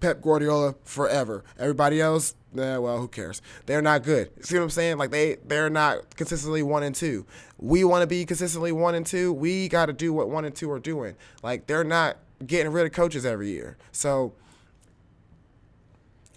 [0.00, 1.44] Pep Guardiola, forever.
[1.58, 3.40] Everybody else, yeah, well, who cares?
[3.66, 4.30] They're not good.
[4.44, 4.98] See what I'm saying?
[4.98, 7.26] Like they they're not consistently one and two.
[7.58, 9.32] We want to be consistently one and two.
[9.32, 11.16] We got to do what one and two are doing.
[11.42, 13.76] Like they're not getting rid of coaches every year.
[13.92, 14.34] So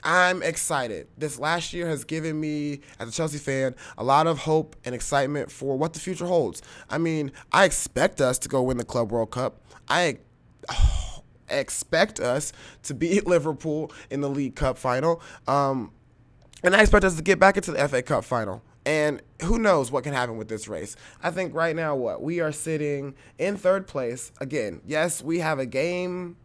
[0.03, 1.07] I'm excited.
[1.17, 4.93] This last year has given me, as a Chelsea fan, a lot of hope and
[4.93, 6.61] excitement for what the future holds.
[6.89, 9.61] I mean, I expect us to go win the Club World Cup.
[9.87, 10.19] I.
[10.69, 11.01] Oh,
[11.49, 15.21] expect us to beat Liverpool in the League Cup final.
[15.47, 15.91] Um,
[16.63, 18.61] and I expect us to get back into the FA Cup final.
[18.85, 20.95] And who knows what can happen with this race.
[21.23, 22.21] I think right now, what?
[22.21, 24.31] We are sitting in third place.
[24.39, 26.37] Again, yes, we have a game.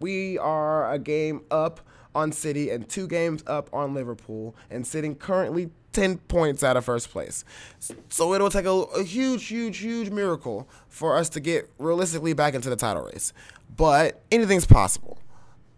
[0.00, 1.80] We are a game up
[2.14, 6.84] on City and two games up on Liverpool and sitting currently 10 points out of
[6.84, 7.42] first place.
[8.10, 12.54] So it'll take a, a, huge, huge, huge miracle for us to get realistically back
[12.54, 13.32] into the title race.
[13.74, 15.18] But anything's possible.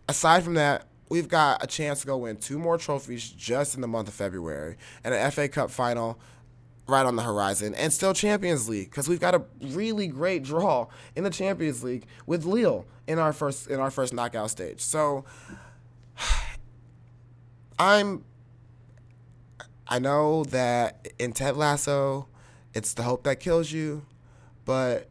[0.09, 3.81] Aside from that, we've got a chance to go win two more trophies just in
[3.81, 6.19] the month of February and an FA Cup final
[6.87, 10.87] right on the horizon and still Champions League because we've got a really great draw
[11.15, 14.81] in the Champions League with Lille in our first in our first knockout stage.
[14.81, 15.25] So
[17.79, 18.25] I'm
[19.87, 22.27] I know that in Ted Lasso
[22.75, 24.05] it's the hope that kills you,
[24.65, 25.09] but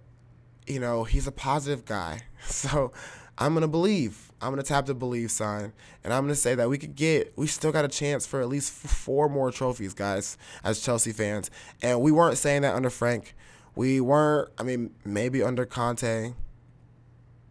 [0.67, 2.23] you know, he's a positive guy.
[2.47, 2.93] So
[3.37, 5.73] I'm to believe I'm gonna tap the believe sign,
[6.03, 7.33] and I'm gonna say that we could get.
[7.35, 11.49] We still got a chance for at least four more trophies, guys, as Chelsea fans.
[11.81, 13.35] And we weren't saying that under Frank.
[13.75, 14.49] We weren't.
[14.57, 16.33] I mean, maybe under Conte.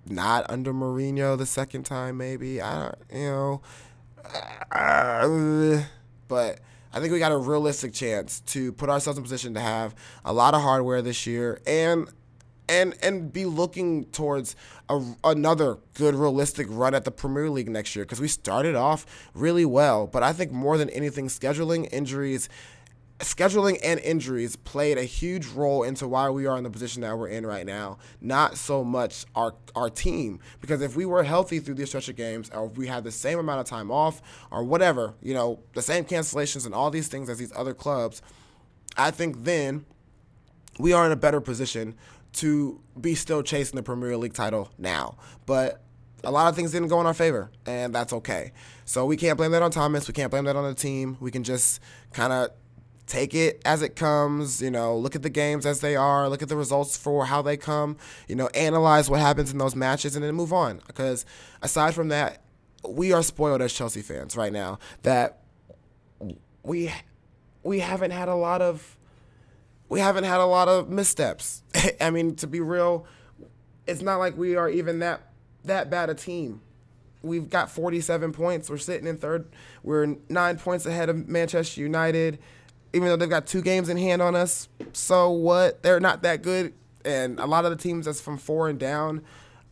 [0.08, 2.60] Not under Mourinho the second time, maybe.
[2.60, 2.98] I don't.
[3.12, 3.62] You know.
[4.70, 5.82] Uh,
[6.28, 6.60] but
[6.92, 9.94] I think we got a realistic chance to put ourselves in position to have
[10.24, 12.08] a lot of hardware this year and
[12.68, 14.56] and and be looking towards
[14.88, 19.06] a, another good realistic run at the Premier League next year because we started off
[19.34, 22.48] really well, but I think more than anything, scheduling injuries.
[23.20, 27.16] Scheduling and injuries played a huge role into why we are in the position that
[27.16, 27.96] we're in right now.
[28.20, 32.16] Not so much our our team, because if we were healthy through these stretch of
[32.16, 35.60] games, or if we had the same amount of time off, or whatever, you know,
[35.72, 38.20] the same cancellations and all these things as these other clubs,
[38.98, 39.86] I think then
[40.78, 41.94] we are in a better position
[42.36, 45.16] to be still chasing the Premier League title now.
[45.46, 45.82] But
[46.24, 48.52] a lot of things didn't go in our favor, and that's okay.
[48.84, 50.08] So we can't blame that on Thomas.
[50.08, 51.16] We can't blame that on the team.
[51.20, 51.80] We can just
[52.12, 52.50] kind of
[53.06, 56.42] take it as it comes, you know, look at the games as they are, look
[56.42, 57.96] at the results for how they come,
[58.28, 60.80] you know, analyze what happens in those matches and then move on.
[60.86, 61.24] Because
[61.62, 62.42] aside from that,
[62.88, 65.42] we are spoiled as Chelsea fans right now that
[66.62, 66.92] we
[67.62, 68.96] we haven't had a lot of
[69.88, 71.62] we haven't had a lot of missteps.
[72.00, 73.06] I mean, to be real,
[73.86, 75.22] it's not like we are even that
[75.64, 76.60] that bad a team.
[77.22, 78.70] We've got 47 points.
[78.70, 79.48] We're sitting in third.
[79.82, 82.38] We're nine points ahead of Manchester United,
[82.92, 84.68] even though they've got two games in hand on us.
[84.92, 85.82] So what?
[85.82, 86.72] They're not that good.
[87.04, 89.22] And a lot of the teams that's from four and down,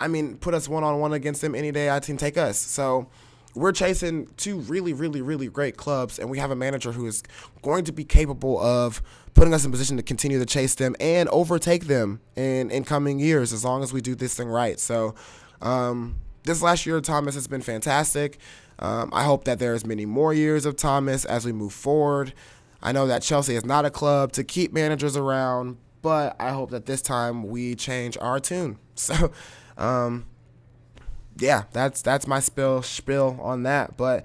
[0.01, 1.91] I mean, put us one on one against them any day.
[1.91, 2.59] I can take us.
[2.59, 3.09] So
[3.55, 7.23] we're chasing two really, really, really great clubs, and we have a manager who is
[7.63, 9.03] going to be capable of
[9.35, 13.19] putting us in position to continue to chase them and overtake them in, in coming
[13.19, 14.79] years as long as we do this thing right.
[14.81, 15.15] So,
[15.63, 18.39] um, this last year, Thomas has been fantastic.
[18.79, 22.35] Um, I hope that there's many more years of Thomas as we move forward.
[22.83, 26.71] I know that Chelsea is not a club to keep managers around, but I hope
[26.71, 28.79] that this time we change our tune.
[28.97, 29.33] So,
[29.77, 30.25] um,
[31.39, 33.97] yeah, that's that's my spill spill on that.
[33.97, 34.25] But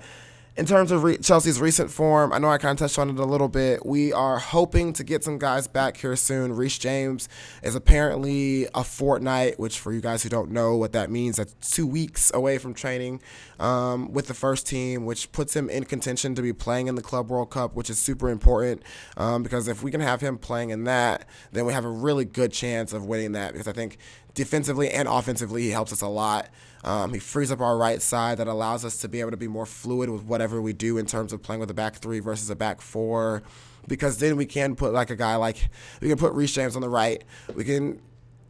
[0.59, 3.17] in terms of re- Chelsea's recent form, I know I kind of touched on it
[3.17, 3.85] a little bit.
[3.85, 6.53] We are hoping to get some guys back here soon.
[6.53, 7.29] Reece James
[7.63, 11.53] is apparently a fortnight, which for you guys who don't know what that means, that's
[11.73, 13.21] two weeks away from training
[13.57, 17.01] um, with the first team, which puts him in contention to be playing in the
[17.01, 18.83] Club World Cup, which is super important
[19.15, 22.25] um, because if we can have him playing in that, then we have a really
[22.25, 23.97] good chance of winning that because I think
[24.33, 26.49] defensively and offensively he helps us a lot.
[26.83, 29.47] Um, he frees up our right side that allows us to be able to be
[29.47, 32.49] more fluid with whatever we do in terms of playing with a back three versus
[32.49, 33.43] a back four.
[33.87, 35.69] Because then we can put like a guy like
[36.01, 37.23] we can put Reece James on the right.
[37.55, 38.01] We can,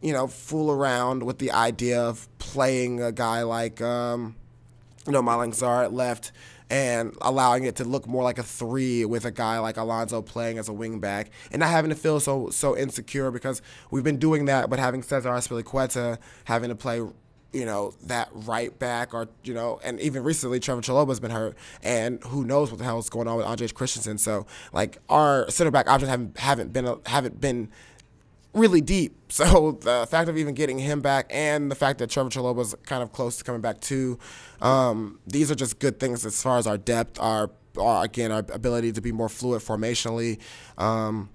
[0.02, 4.36] you know, fool around with the idea of playing a guy like um,
[5.06, 6.32] you know Malang Sarr at left
[6.70, 10.56] and allowing it to look more like a three with a guy like Alonso playing
[10.56, 14.44] as a wingback and not having to feel so so insecure because we've been doing
[14.44, 17.02] that, but having Cesar Azpilicueta having to play
[17.52, 21.56] you know, that right back or, you know, and even recently Trevoh Chalobah's been hurt
[21.82, 24.18] and who knows what the hell is going on with Andre Christensen.
[24.18, 27.68] So like our center back options haven't haven't been haven't been
[28.54, 29.16] really deep.
[29.30, 32.74] So the fact of even getting him back and the fact that Trevor Trevoh Chalobah's
[32.84, 34.18] kind of close to coming back too,
[34.60, 38.44] um, these are just good things as far as our depth, our, our again our
[38.52, 40.40] ability to be more fluid formationally.
[40.78, 41.30] Um,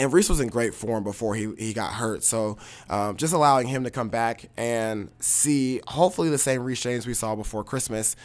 [0.00, 2.24] and Reece was in great form before he, he got hurt.
[2.24, 2.56] So
[2.88, 7.12] um, just allowing him to come back and see hopefully the same Reece James we
[7.12, 8.16] saw before Christmas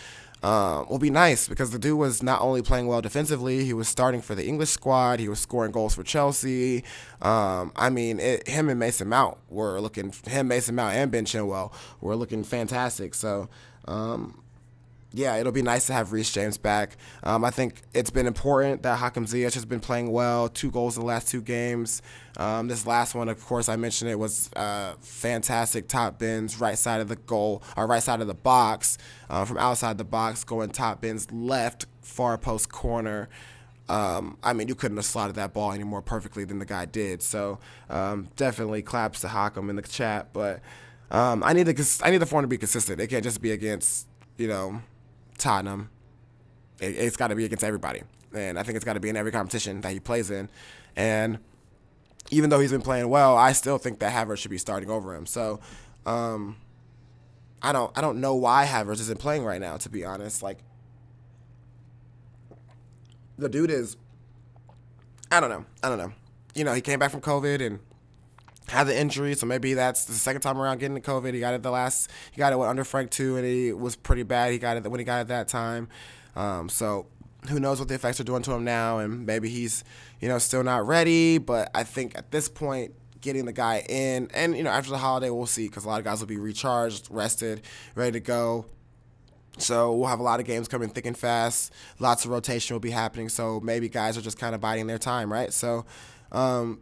[0.41, 3.89] um, will be nice because the dude was not only playing well defensively, he was
[3.89, 5.19] starting for the English squad.
[5.19, 6.85] He was scoring goals for Chelsea.
[7.21, 11.25] Um, I mean, it, him and Mason Mount were looking, him, Mason Mount, and Ben
[11.25, 13.15] Chilwell were looking fantastic.
[13.15, 13.49] So,
[13.85, 14.44] um,
[15.15, 16.97] yeah, it'll be nice to have Reece James back.
[17.23, 20.49] Um, I think it's been important that Hakim Ziyech has been playing well.
[20.49, 22.01] Two goals in the last two games.
[22.37, 25.87] Um, this last one, of course, I mentioned it was uh, fantastic.
[25.87, 28.97] Top bins, right side of the goal, or right side of the box,
[29.29, 33.29] uh, from outside the box, going top bins left, far post corner.
[33.87, 36.85] Um, I mean, you couldn't have slotted that ball any more perfectly than the guy
[36.85, 37.21] did.
[37.21, 40.33] So um, definitely claps to Hakim in the chat.
[40.33, 40.59] But
[41.09, 42.99] um, I need the I need the form to be consistent.
[42.99, 44.81] It can't just be against you know
[45.37, 45.89] Tottenham.
[46.79, 48.01] It, has got to be against everybody,
[48.33, 50.49] and I think it's got to be in every competition that he plays in.
[50.95, 51.39] And
[52.31, 55.15] even though he's been playing well, I still think that Havertz should be starting over
[55.15, 55.25] him.
[55.25, 55.61] So,
[56.05, 56.57] um,
[57.61, 59.77] I don't I don't know why Havertz isn't playing right now.
[59.77, 60.59] To be honest, like
[63.37, 63.97] the dude is.
[65.31, 65.65] I don't know.
[65.81, 66.13] I don't know.
[66.53, 67.79] You know, he came back from COVID and
[68.67, 71.33] had the injury, so maybe that's the second time around getting the COVID.
[71.33, 74.23] He got it the last, he got it under Frank too, and he was pretty
[74.23, 74.51] bad.
[74.51, 75.87] He got it when he got it that time.
[76.35, 77.07] Um, so
[77.49, 79.83] who knows what the effects are doing to him now, and maybe he's,
[80.19, 81.37] you know, still not ready.
[81.37, 84.97] But I think at this point, getting the guy in, and you know, after the
[84.97, 87.61] holiday, we'll see because a lot of guys will be recharged, rested,
[87.95, 88.65] ready to go.
[89.57, 91.71] So we'll have a lot of games coming thick and fast.
[91.99, 93.29] Lots of rotation will be happening.
[93.29, 95.53] So maybe guys are just kind of biding their time, right?
[95.53, 95.85] So,
[96.31, 96.81] um,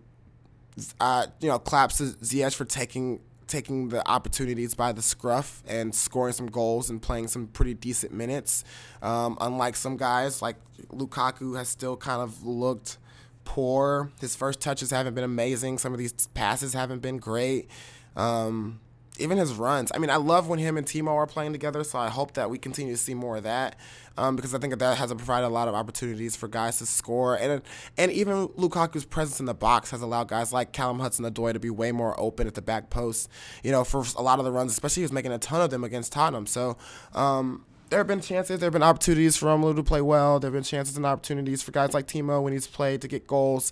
[0.99, 5.93] uh, you know, claps to Ziyech for taking taking the opportunities by the scruff and
[5.93, 8.63] scoring some goals and playing some pretty decent minutes.
[9.01, 10.55] Um, unlike some guys like
[10.89, 12.97] Lukaku has still kind of looked
[13.45, 14.11] poor.
[14.21, 15.77] His first touches haven't been amazing.
[15.77, 17.69] Some of these passes haven't been great.
[18.15, 18.79] Um,
[19.19, 19.91] even his runs.
[19.93, 22.49] I mean, I love when him and Timo are playing together, so I hope that
[22.49, 23.75] we continue to see more of that
[24.17, 27.35] um, because I think that, has provided a lot of opportunities for guys to score.
[27.35, 27.61] And
[27.97, 31.69] and even Lukaku's presence in the box has allowed guys like Callum Hudson-Odoi to be
[31.69, 33.29] way more open at the back post,
[33.63, 35.69] you know, for a lot of the runs, especially he was making a ton of
[35.69, 36.47] them against Tottenham.
[36.47, 36.77] So,
[37.13, 40.39] um, there have been chances, there have been opportunities for Romelu to play well.
[40.39, 43.27] There have been chances and opportunities for guys like Timo when he's played to get
[43.27, 43.71] goals.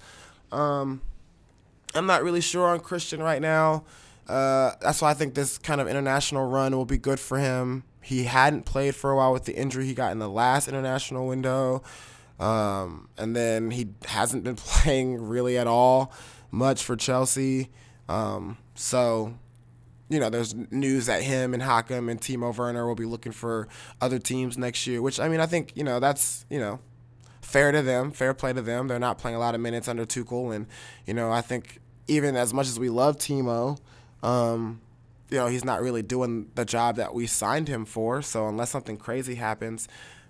[0.51, 1.01] Um,
[1.95, 3.83] I'm not really sure on Christian right now.
[4.27, 7.83] Uh, that's why I think this kind of international run will be good for him.
[8.01, 11.27] He hadn't played for a while with the injury he got in the last international
[11.27, 11.83] window.
[12.39, 16.11] Um, and then he hasn't been playing really at all
[16.49, 17.69] much for Chelsea.
[18.09, 19.35] Um, so,
[20.09, 23.67] you know, there's news that him and Hakim and Timo Werner will be looking for
[24.01, 26.79] other teams next year, which, I mean, I think, you know, that's, you know,
[27.41, 28.87] fair to them, fair play to them.
[28.87, 30.53] They're not playing a lot of minutes under Tuchel.
[30.53, 30.67] And,
[31.05, 33.77] you know, I think even as much as we love Timo,
[34.23, 34.81] um,
[35.29, 38.21] you know, he's not really doing the job that we signed him for.
[38.21, 39.87] So unless something crazy happens,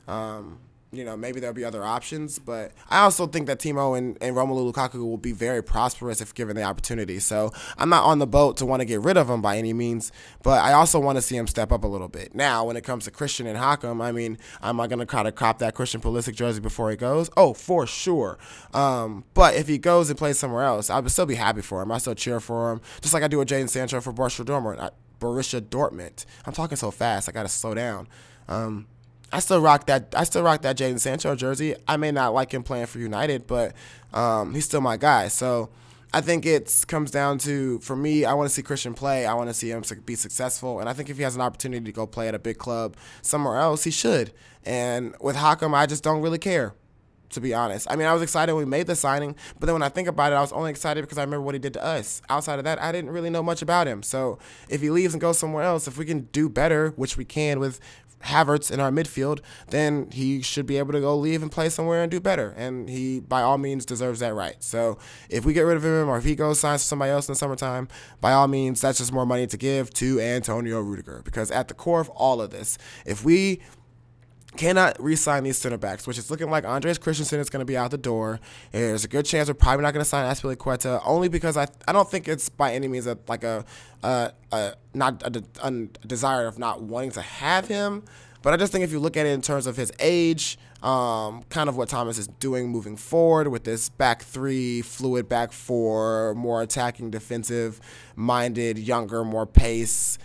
[0.07, 0.59] um,
[0.91, 2.37] you know, maybe there'll be other options.
[2.37, 6.33] But I also think that Timo and, and Romelu Lukaku will be very prosperous if
[6.33, 7.19] given the opportunity.
[7.19, 9.73] So I'm not on the boat to want to get rid of him by any
[9.73, 10.11] means,
[10.43, 12.35] but I also want to see him step up a little bit.
[12.35, 15.23] Now, when it comes to Christian and Hakim, I mean, am I going to try
[15.23, 17.29] to cop that Christian Pulisic jersey before he goes?
[17.37, 18.37] Oh, for sure.
[18.73, 21.81] Um, but if he goes and plays somewhere else, I would still be happy for
[21.81, 21.91] him.
[21.91, 24.91] I still cheer for him, just like I do with Jadon Sancho for Borussia Dortmund.
[25.19, 26.25] Borussia Dortmund.
[26.45, 28.07] I'm talking so fast, I got to slow down.
[28.49, 28.87] Um,
[29.33, 30.13] I still rock that.
[30.15, 31.75] I still rock that Jadon Sancho jersey.
[31.87, 33.73] I may not like him playing for United, but
[34.13, 35.29] um, he's still my guy.
[35.29, 35.69] So
[36.13, 38.25] I think it comes down to for me.
[38.25, 39.25] I want to see Christian play.
[39.25, 41.85] I want to see him be successful, and I think if he has an opportunity
[41.85, 44.33] to go play at a big club somewhere else, he should.
[44.65, 46.73] And with Hakim, I just don't really care
[47.31, 47.87] to be honest.
[47.89, 50.09] I mean, I was excited when we made the signing, but then when I think
[50.09, 52.21] about it, I was only excited because I remember what he did to us.
[52.29, 54.03] Outside of that, I didn't really know much about him.
[54.03, 54.37] So
[54.69, 57.59] if he leaves and goes somewhere else, if we can do better, which we can
[57.59, 57.79] with
[58.23, 62.01] Havertz in our midfield, then he should be able to go leave and play somewhere
[62.01, 62.53] and do better.
[62.57, 64.61] And he, by all means, deserves that right.
[64.63, 64.97] So
[65.29, 67.33] if we get rid of him or if he goes signs for somebody else in
[67.33, 67.87] the summertime,
[68.19, 71.21] by all means, that's just more money to give to Antonio Rudiger.
[71.23, 73.61] Because at the core of all of this, if we
[74.57, 77.77] cannot re-sign these center backs, which is looking like Andreas Christensen is going to be
[77.77, 78.39] out the door.
[78.71, 81.93] There's a good chance we're probably not going to sign Azpilicueta, only because I I
[81.93, 83.65] don't think it's by any means a, like a,
[84.03, 85.71] a, a not a, a,
[86.05, 88.03] desire of not wanting to have him,
[88.41, 91.43] but I just think if you look at it in terms of his age, um,
[91.49, 96.33] kind of what Thomas is doing moving forward with this back three, fluid back four,
[96.35, 97.79] more attacking, defensive
[98.15, 100.17] minded, younger, more pace,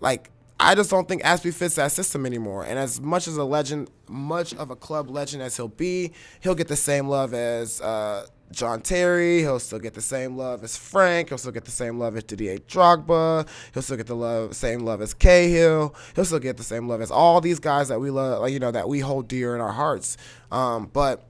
[0.00, 0.30] like
[0.64, 2.64] I just don't think Aspie fits that system anymore.
[2.64, 6.54] And as much as a legend, much of a club legend as he'll be, he'll
[6.54, 9.40] get the same love as uh, John Terry.
[9.40, 11.28] He'll still get the same love as Frank.
[11.28, 13.46] He'll still get the same love as Didier Drogba.
[13.74, 15.94] He'll still get the love, same love as Cahill.
[16.16, 18.58] He'll still get the same love as all these guys that we love, like you
[18.58, 20.16] know, that we hold dear in our hearts.
[20.50, 21.28] Um, but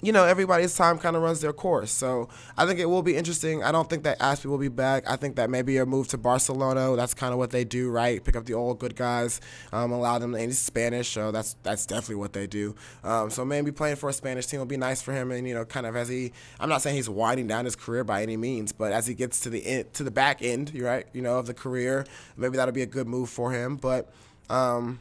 [0.00, 1.90] you know, everybody's time kind of runs their course.
[1.90, 3.64] So I think it will be interesting.
[3.64, 5.08] I don't think that Aspie will be back.
[5.10, 6.94] I think that maybe a move to Barcelona.
[6.94, 8.22] That's kind of what they do, right?
[8.22, 9.40] Pick up the old good guys,
[9.72, 11.08] um, allow them to any Spanish.
[11.08, 12.76] So that's that's definitely what they do.
[13.02, 15.32] Um, so maybe playing for a Spanish team will be nice for him.
[15.32, 18.04] And you know, kind of as he, I'm not saying he's winding down his career
[18.04, 21.06] by any means, but as he gets to the end, to the back end, right,
[21.12, 22.06] you know, of the career,
[22.36, 23.76] maybe that'll be a good move for him.
[23.76, 24.12] But
[24.48, 25.00] um,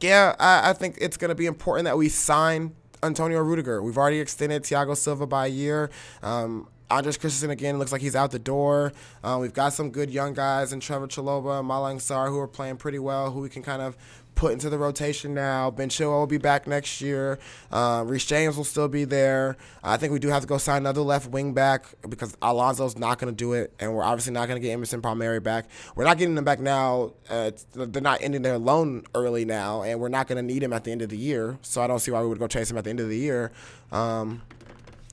[0.00, 3.82] yeah, I, I think it's going to be important that we sign Antonio Rudiger.
[3.82, 5.90] We've already extended Thiago Silva by a year.
[6.22, 8.92] Um, Andreas Christensen again looks like he's out the door.
[9.24, 12.76] Uh, we've got some good young guys in Trevoh Chalobah, Malang Sarr who are playing
[12.76, 13.96] pretty well, who we can kind of
[14.34, 15.70] put into the rotation now.
[15.70, 17.38] Ben Chilwell will be back next year.
[17.70, 19.56] Uh, Reece James will still be there.
[19.82, 23.18] I think we do have to go sign another left wing back because Alonso's not
[23.18, 25.66] going to do it, and we're obviously not going to get Emerson Palmieri back.
[25.94, 27.12] We're not getting them back now.
[27.28, 30.72] Uh, they're not ending their loan early now, and we're not going to need him
[30.72, 31.58] at the end of the year.
[31.62, 33.18] So I don't see why we would go chase him at the end of the
[33.18, 33.52] year.
[33.90, 34.42] Um,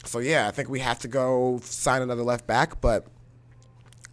[0.05, 3.05] so yeah, I think we have to go sign another left back, but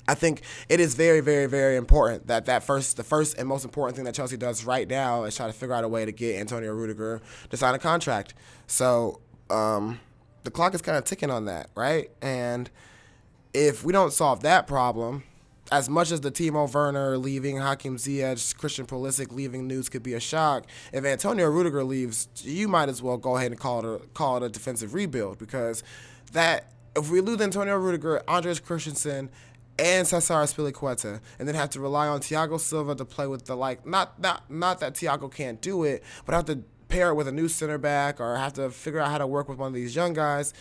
[0.09, 3.65] I think it is very, very, very important that that first, the first and most
[3.65, 6.13] important thing that Chelsea does right now is try to figure out a way to
[6.13, 8.35] get Antonio Rudiger to sign a contract.
[8.67, 10.01] So um,
[10.45, 12.11] the clock is kind of ticking on that, right?
[12.23, 12.71] And
[13.53, 15.25] if we don't solve that problem,
[15.73, 20.15] as much as the Timo Werner leaving, Hakim Ziyech, Christian Pulisic leaving news could be
[20.15, 20.67] a shock.
[20.93, 24.37] If Antonio Rudiger leaves, you might as well go ahead and call it a call
[24.37, 25.83] it a defensive rebuild because
[26.33, 29.29] that if we lose Antonio Rudiger, Andreas Christensen,
[29.79, 33.57] and Cesar Azpilicueta, and then have to rely on Thiago Silva to play with the
[33.57, 37.29] like not not not that Thiago can't do it, but have to pair it with
[37.29, 39.75] a new center back or have to figure out how to work with one of
[39.75, 40.55] these young guys.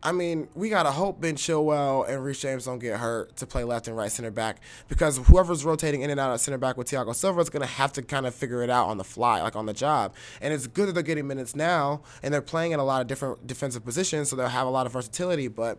[0.00, 3.64] I mean, we gotta hope Ben Chilwell and Reece James don't get hurt to play
[3.64, 6.88] left and right center back because whoever's rotating in and out of center back with
[6.88, 9.56] Thiago Silva is gonna have to kind of figure it out on the fly, like
[9.56, 10.14] on the job.
[10.40, 13.08] And it's good that they're getting minutes now and they're playing in a lot of
[13.08, 15.48] different defensive positions, so they'll have a lot of versatility.
[15.48, 15.78] But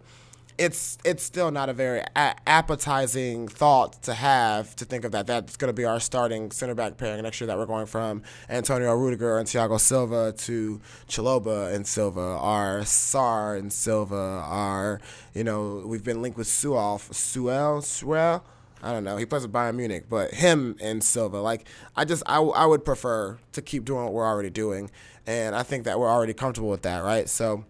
[0.59, 5.25] it's it's still not a very a- appetizing thought to have to think of that
[5.25, 8.21] that's going to be our starting center back pairing next year that we're going from
[8.49, 14.99] Antonio Rudiger and Thiago Silva to Chalobah and Silva, our Sar and Silva, our
[15.33, 18.41] you know we've been linked with Sual, Suel, Suel.
[18.83, 19.17] I don't know.
[19.17, 22.83] He plays with Bayern Munich, but him and Silva, like I just I, I would
[22.83, 24.91] prefer to keep doing what we're already doing,
[25.25, 27.29] and I think that we're already comfortable with that, right?
[27.29, 27.63] So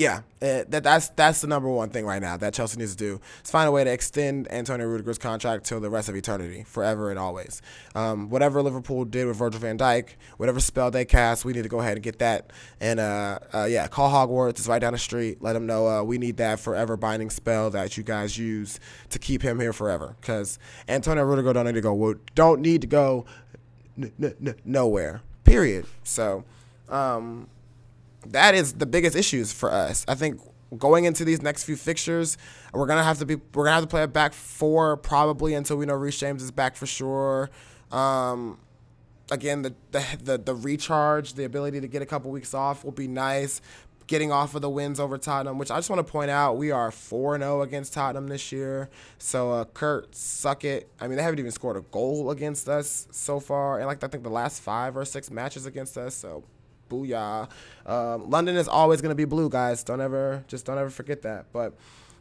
[0.00, 2.96] yeah, uh, that that's that's the number one thing right now that Chelsea needs to
[2.96, 6.64] do is find a way to extend Antonio Rudiger's contract till the rest of eternity,
[6.66, 7.60] forever and always.
[7.94, 11.68] Um, whatever Liverpool did with Virgil Van Dijk, whatever spell they cast, we need to
[11.68, 12.50] go ahead and get that.
[12.80, 14.52] And uh, uh, yeah, call Hogwarts.
[14.52, 15.42] It's right down the street.
[15.42, 18.80] Let them know uh, we need that forever binding spell that you guys use
[19.10, 20.16] to keep him here forever.
[20.18, 22.14] Because Antonio Rudiger don't need to go.
[22.34, 23.26] Don't need to go
[23.98, 25.20] n- n- nowhere.
[25.44, 25.84] Period.
[26.04, 26.44] So.
[26.88, 27.48] Um,
[28.28, 30.04] that is the biggest issues for us.
[30.08, 30.40] I think
[30.78, 32.38] going into these next few fixtures,
[32.72, 35.76] we're gonna have to be we're gonna have to play a back four probably until
[35.76, 37.50] we know Reece James is back for sure.
[37.90, 38.58] Um,
[39.30, 42.92] again, the, the the the recharge, the ability to get a couple weeks off will
[42.92, 43.60] be nice.
[44.06, 46.72] Getting off of the wins over Tottenham, which I just want to point out, we
[46.72, 48.90] are 4 0 against Tottenham this year.
[49.18, 50.90] So, uh, Kurt, suck it.
[51.00, 53.78] I mean, they haven't even scored a goal against us so far.
[53.78, 56.16] And, like, I think the last five or six matches against us.
[56.16, 56.42] So,
[56.90, 57.48] Booyah.
[57.86, 59.82] Um, London is always going to be blue, guys.
[59.82, 61.46] Don't ever, just don't ever forget that.
[61.52, 61.74] But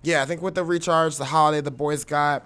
[0.03, 2.45] yeah, I think with the recharge, the holiday the boys got,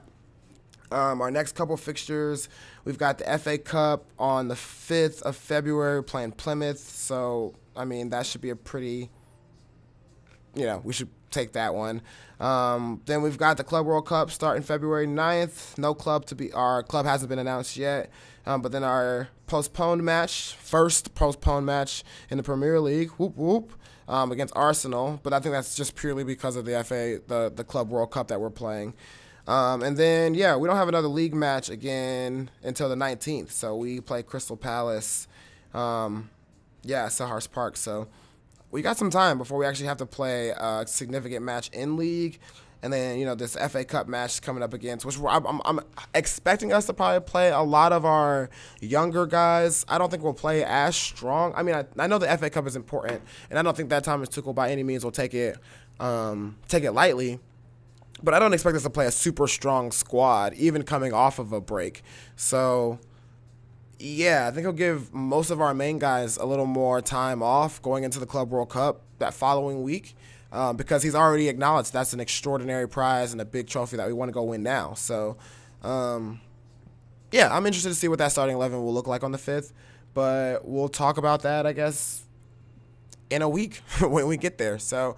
[0.92, 2.50] um, our next couple fixtures,
[2.86, 6.80] we've got the FA Cup on the 5th of February playing Plymouth.
[6.80, 9.10] So, I mean, that should be a pretty,
[10.56, 12.02] you know, we should take that one.
[12.40, 15.78] Um, then we've got the Club World Cup starting February 9th.
[15.78, 18.10] No club to be, our club hasn't been announced yet.
[18.46, 23.74] Um, but then our postponed match, first postponed match in the Premier League, whoop whoop,
[24.08, 25.20] um, against Arsenal.
[25.24, 28.28] But I think that's just purely because of the FA, the the Club World Cup
[28.28, 28.94] that we're playing.
[29.48, 33.52] Um, and then yeah, we don't have another league match again until the 19th.
[33.52, 35.28] So we play Crystal Palace,
[35.74, 36.30] um,
[36.84, 37.78] yeah, Selhurst Park.
[37.78, 38.08] So
[38.74, 42.40] we got some time before we actually have to play a significant match in league
[42.82, 45.80] and then you know this FA Cup match coming up against, which I'm, I'm,
[46.14, 48.50] expecting us to probably play a lot of our
[48.82, 49.86] younger guys.
[49.88, 51.54] I don't think we'll play as strong.
[51.56, 54.04] I mean, I, I know the FA Cup is important, and I don't think that
[54.04, 55.58] Thomas Tuchel by any means will take it
[56.02, 57.40] um, take it lightly.
[58.22, 61.54] But I don't expect us to play a super strong squad, even coming off of
[61.54, 62.02] a break.
[62.36, 63.00] So.
[64.00, 67.82] Yeah, I think he'll give most of our main guys a little more time off
[67.82, 70.16] going into the Club World Cup that following week
[70.52, 74.14] um, because he's already acknowledged that's an extraordinary prize and a big trophy that we
[74.14, 74.94] want to go win now.
[74.94, 75.38] So,
[75.84, 76.42] um,
[77.32, 79.72] yeah, I'm interested to see what that starting 11 will look like on the 5th,
[80.14, 82.24] but we'll talk about that, I guess,
[83.30, 84.78] in a week when we get there.
[84.80, 85.16] So,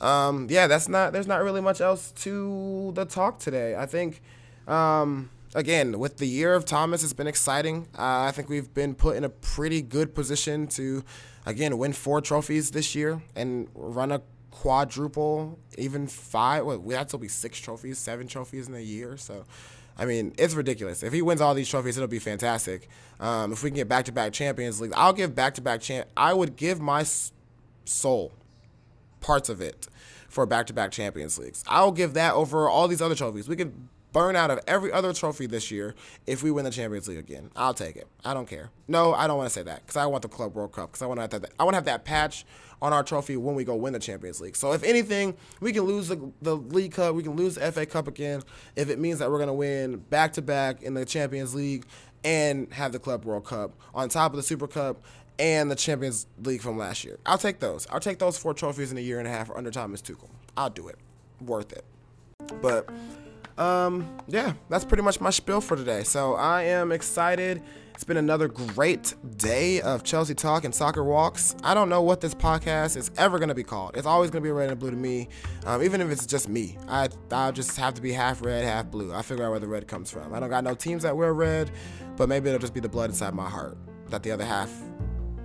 [0.00, 3.76] um, yeah, that's not, there's not really much else to the talk today.
[3.76, 4.20] I think,
[4.66, 7.88] um, again, with the year of Thomas, it's been exciting.
[7.96, 11.04] Uh, I think we've been put in a pretty good position to,
[11.46, 16.66] again, win four trophies this year and run a quadruple, even five.
[16.66, 19.16] What, we had to be six trophies, seven trophies in a year.
[19.16, 19.44] So,
[19.96, 21.02] I mean, it's ridiculous.
[21.02, 22.88] If he wins all these trophies, it'll be fantastic.
[23.20, 25.80] Um, if we can get back to back Champions League, I'll give back to back
[25.80, 26.08] champ.
[26.16, 27.04] I would give my
[27.84, 28.32] soul,
[29.20, 29.86] parts of it,
[30.28, 31.62] for back to back Champions Leagues.
[31.68, 33.48] I'll give that over all these other trophies.
[33.48, 33.72] We could
[34.14, 35.94] burn out of every other trophy this year
[36.26, 37.50] if we win the Champions League again.
[37.54, 38.06] I'll take it.
[38.24, 38.70] I don't care.
[38.88, 41.02] No, I don't want to say that because I want the Club World Cup because
[41.02, 41.52] I want to have that.
[41.58, 42.46] I want to have that patch
[42.80, 44.56] on our trophy when we go win the Champions League.
[44.56, 47.84] So if anything, we can lose the, the League Cup, we can lose the FA
[47.84, 48.42] Cup again
[48.76, 51.84] if it means that we're going to win back to back in the Champions League
[52.22, 55.02] and have the Club World Cup on top of the Super Cup
[55.40, 57.18] and the Champions League from last year.
[57.26, 57.86] I'll take those.
[57.90, 60.30] I'll take those four trophies in a year and a half under Thomas Tuchel.
[60.56, 60.98] I'll do it.
[61.40, 61.84] Worth it.
[62.62, 62.88] But
[63.58, 66.02] um, yeah, that's pretty much my spiel for today.
[66.02, 67.62] So I am excited.
[67.94, 71.54] It's been another great day of Chelsea talk and soccer walks.
[71.62, 73.96] I don't know what this podcast is ever going to be called.
[73.96, 75.28] It's always going to be red and blue to me,
[75.64, 76.76] um, even if it's just me.
[76.88, 79.14] I I just have to be half red, half blue.
[79.14, 80.34] I figure out where the red comes from.
[80.34, 81.70] I don't got no teams that wear red,
[82.16, 83.78] but maybe it'll just be the blood inside my heart
[84.10, 84.72] that the other half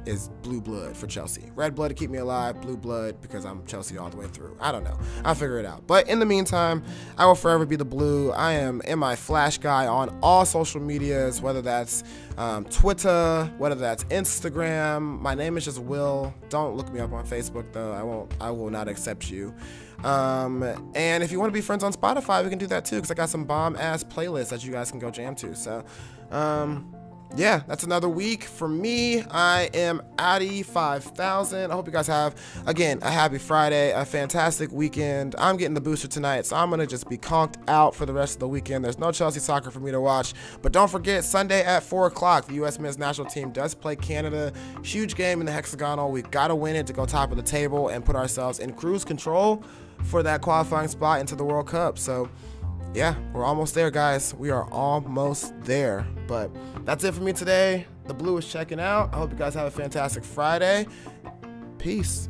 [0.06, 1.52] is blue blood for Chelsea.
[1.56, 4.58] Red blood to keep me alive, blue blood because I'm Chelsea all the way through.
[4.60, 4.98] I don't know.
[5.24, 5.88] I'll figure it out.
[5.88, 6.84] But in the meantime,
[7.18, 8.32] I will forever be the blue.
[8.32, 12.04] I am in my flash guy on all social medias, whether that's
[12.38, 15.20] um, Twitter, whether that's Instagram.
[15.20, 16.34] My name is just Will.
[16.50, 17.92] Don't look me up on Facebook though.
[17.92, 18.34] I won't.
[18.40, 19.54] I will not accept you.
[20.04, 20.64] Um,
[20.96, 23.12] and if you want to be friends on Spotify, we can do that too because
[23.12, 25.56] I got some bomb ass playlists that you guys can go jam to.
[25.56, 25.84] So,
[26.32, 26.96] um,
[27.36, 29.22] yeah, that's another week for me.
[29.22, 31.72] I am Addy 5000.
[31.72, 35.36] I hope you guys have, again, a happy Friday, a fantastic weekend.
[35.38, 38.14] I'm getting the booster tonight, so I'm going to just be conked out for the
[38.14, 38.84] rest of the weekend.
[38.84, 40.34] There's no Chelsea soccer for me to watch.
[40.64, 42.80] But don't forget, Sunday at 4 o'clock, the U.S.
[42.80, 44.52] men's national team does play Canada.
[44.84, 46.12] Huge game in the hexagonal.
[46.12, 48.74] We've got to win it to go top of the table and put ourselves in
[48.74, 49.64] cruise control
[50.06, 52.00] for that qualifying spot into the World Cup.
[52.00, 52.30] So,
[52.94, 54.34] yeah, we're almost there, guys.
[54.34, 56.08] We are almost there.
[56.28, 56.52] But
[56.86, 57.86] that's it for me today.
[58.06, 59.14] The Blue is checking out.
[59.14, 60.88] I hope you guys have a fantastic Friday.
[61.78, 62.30] Peace.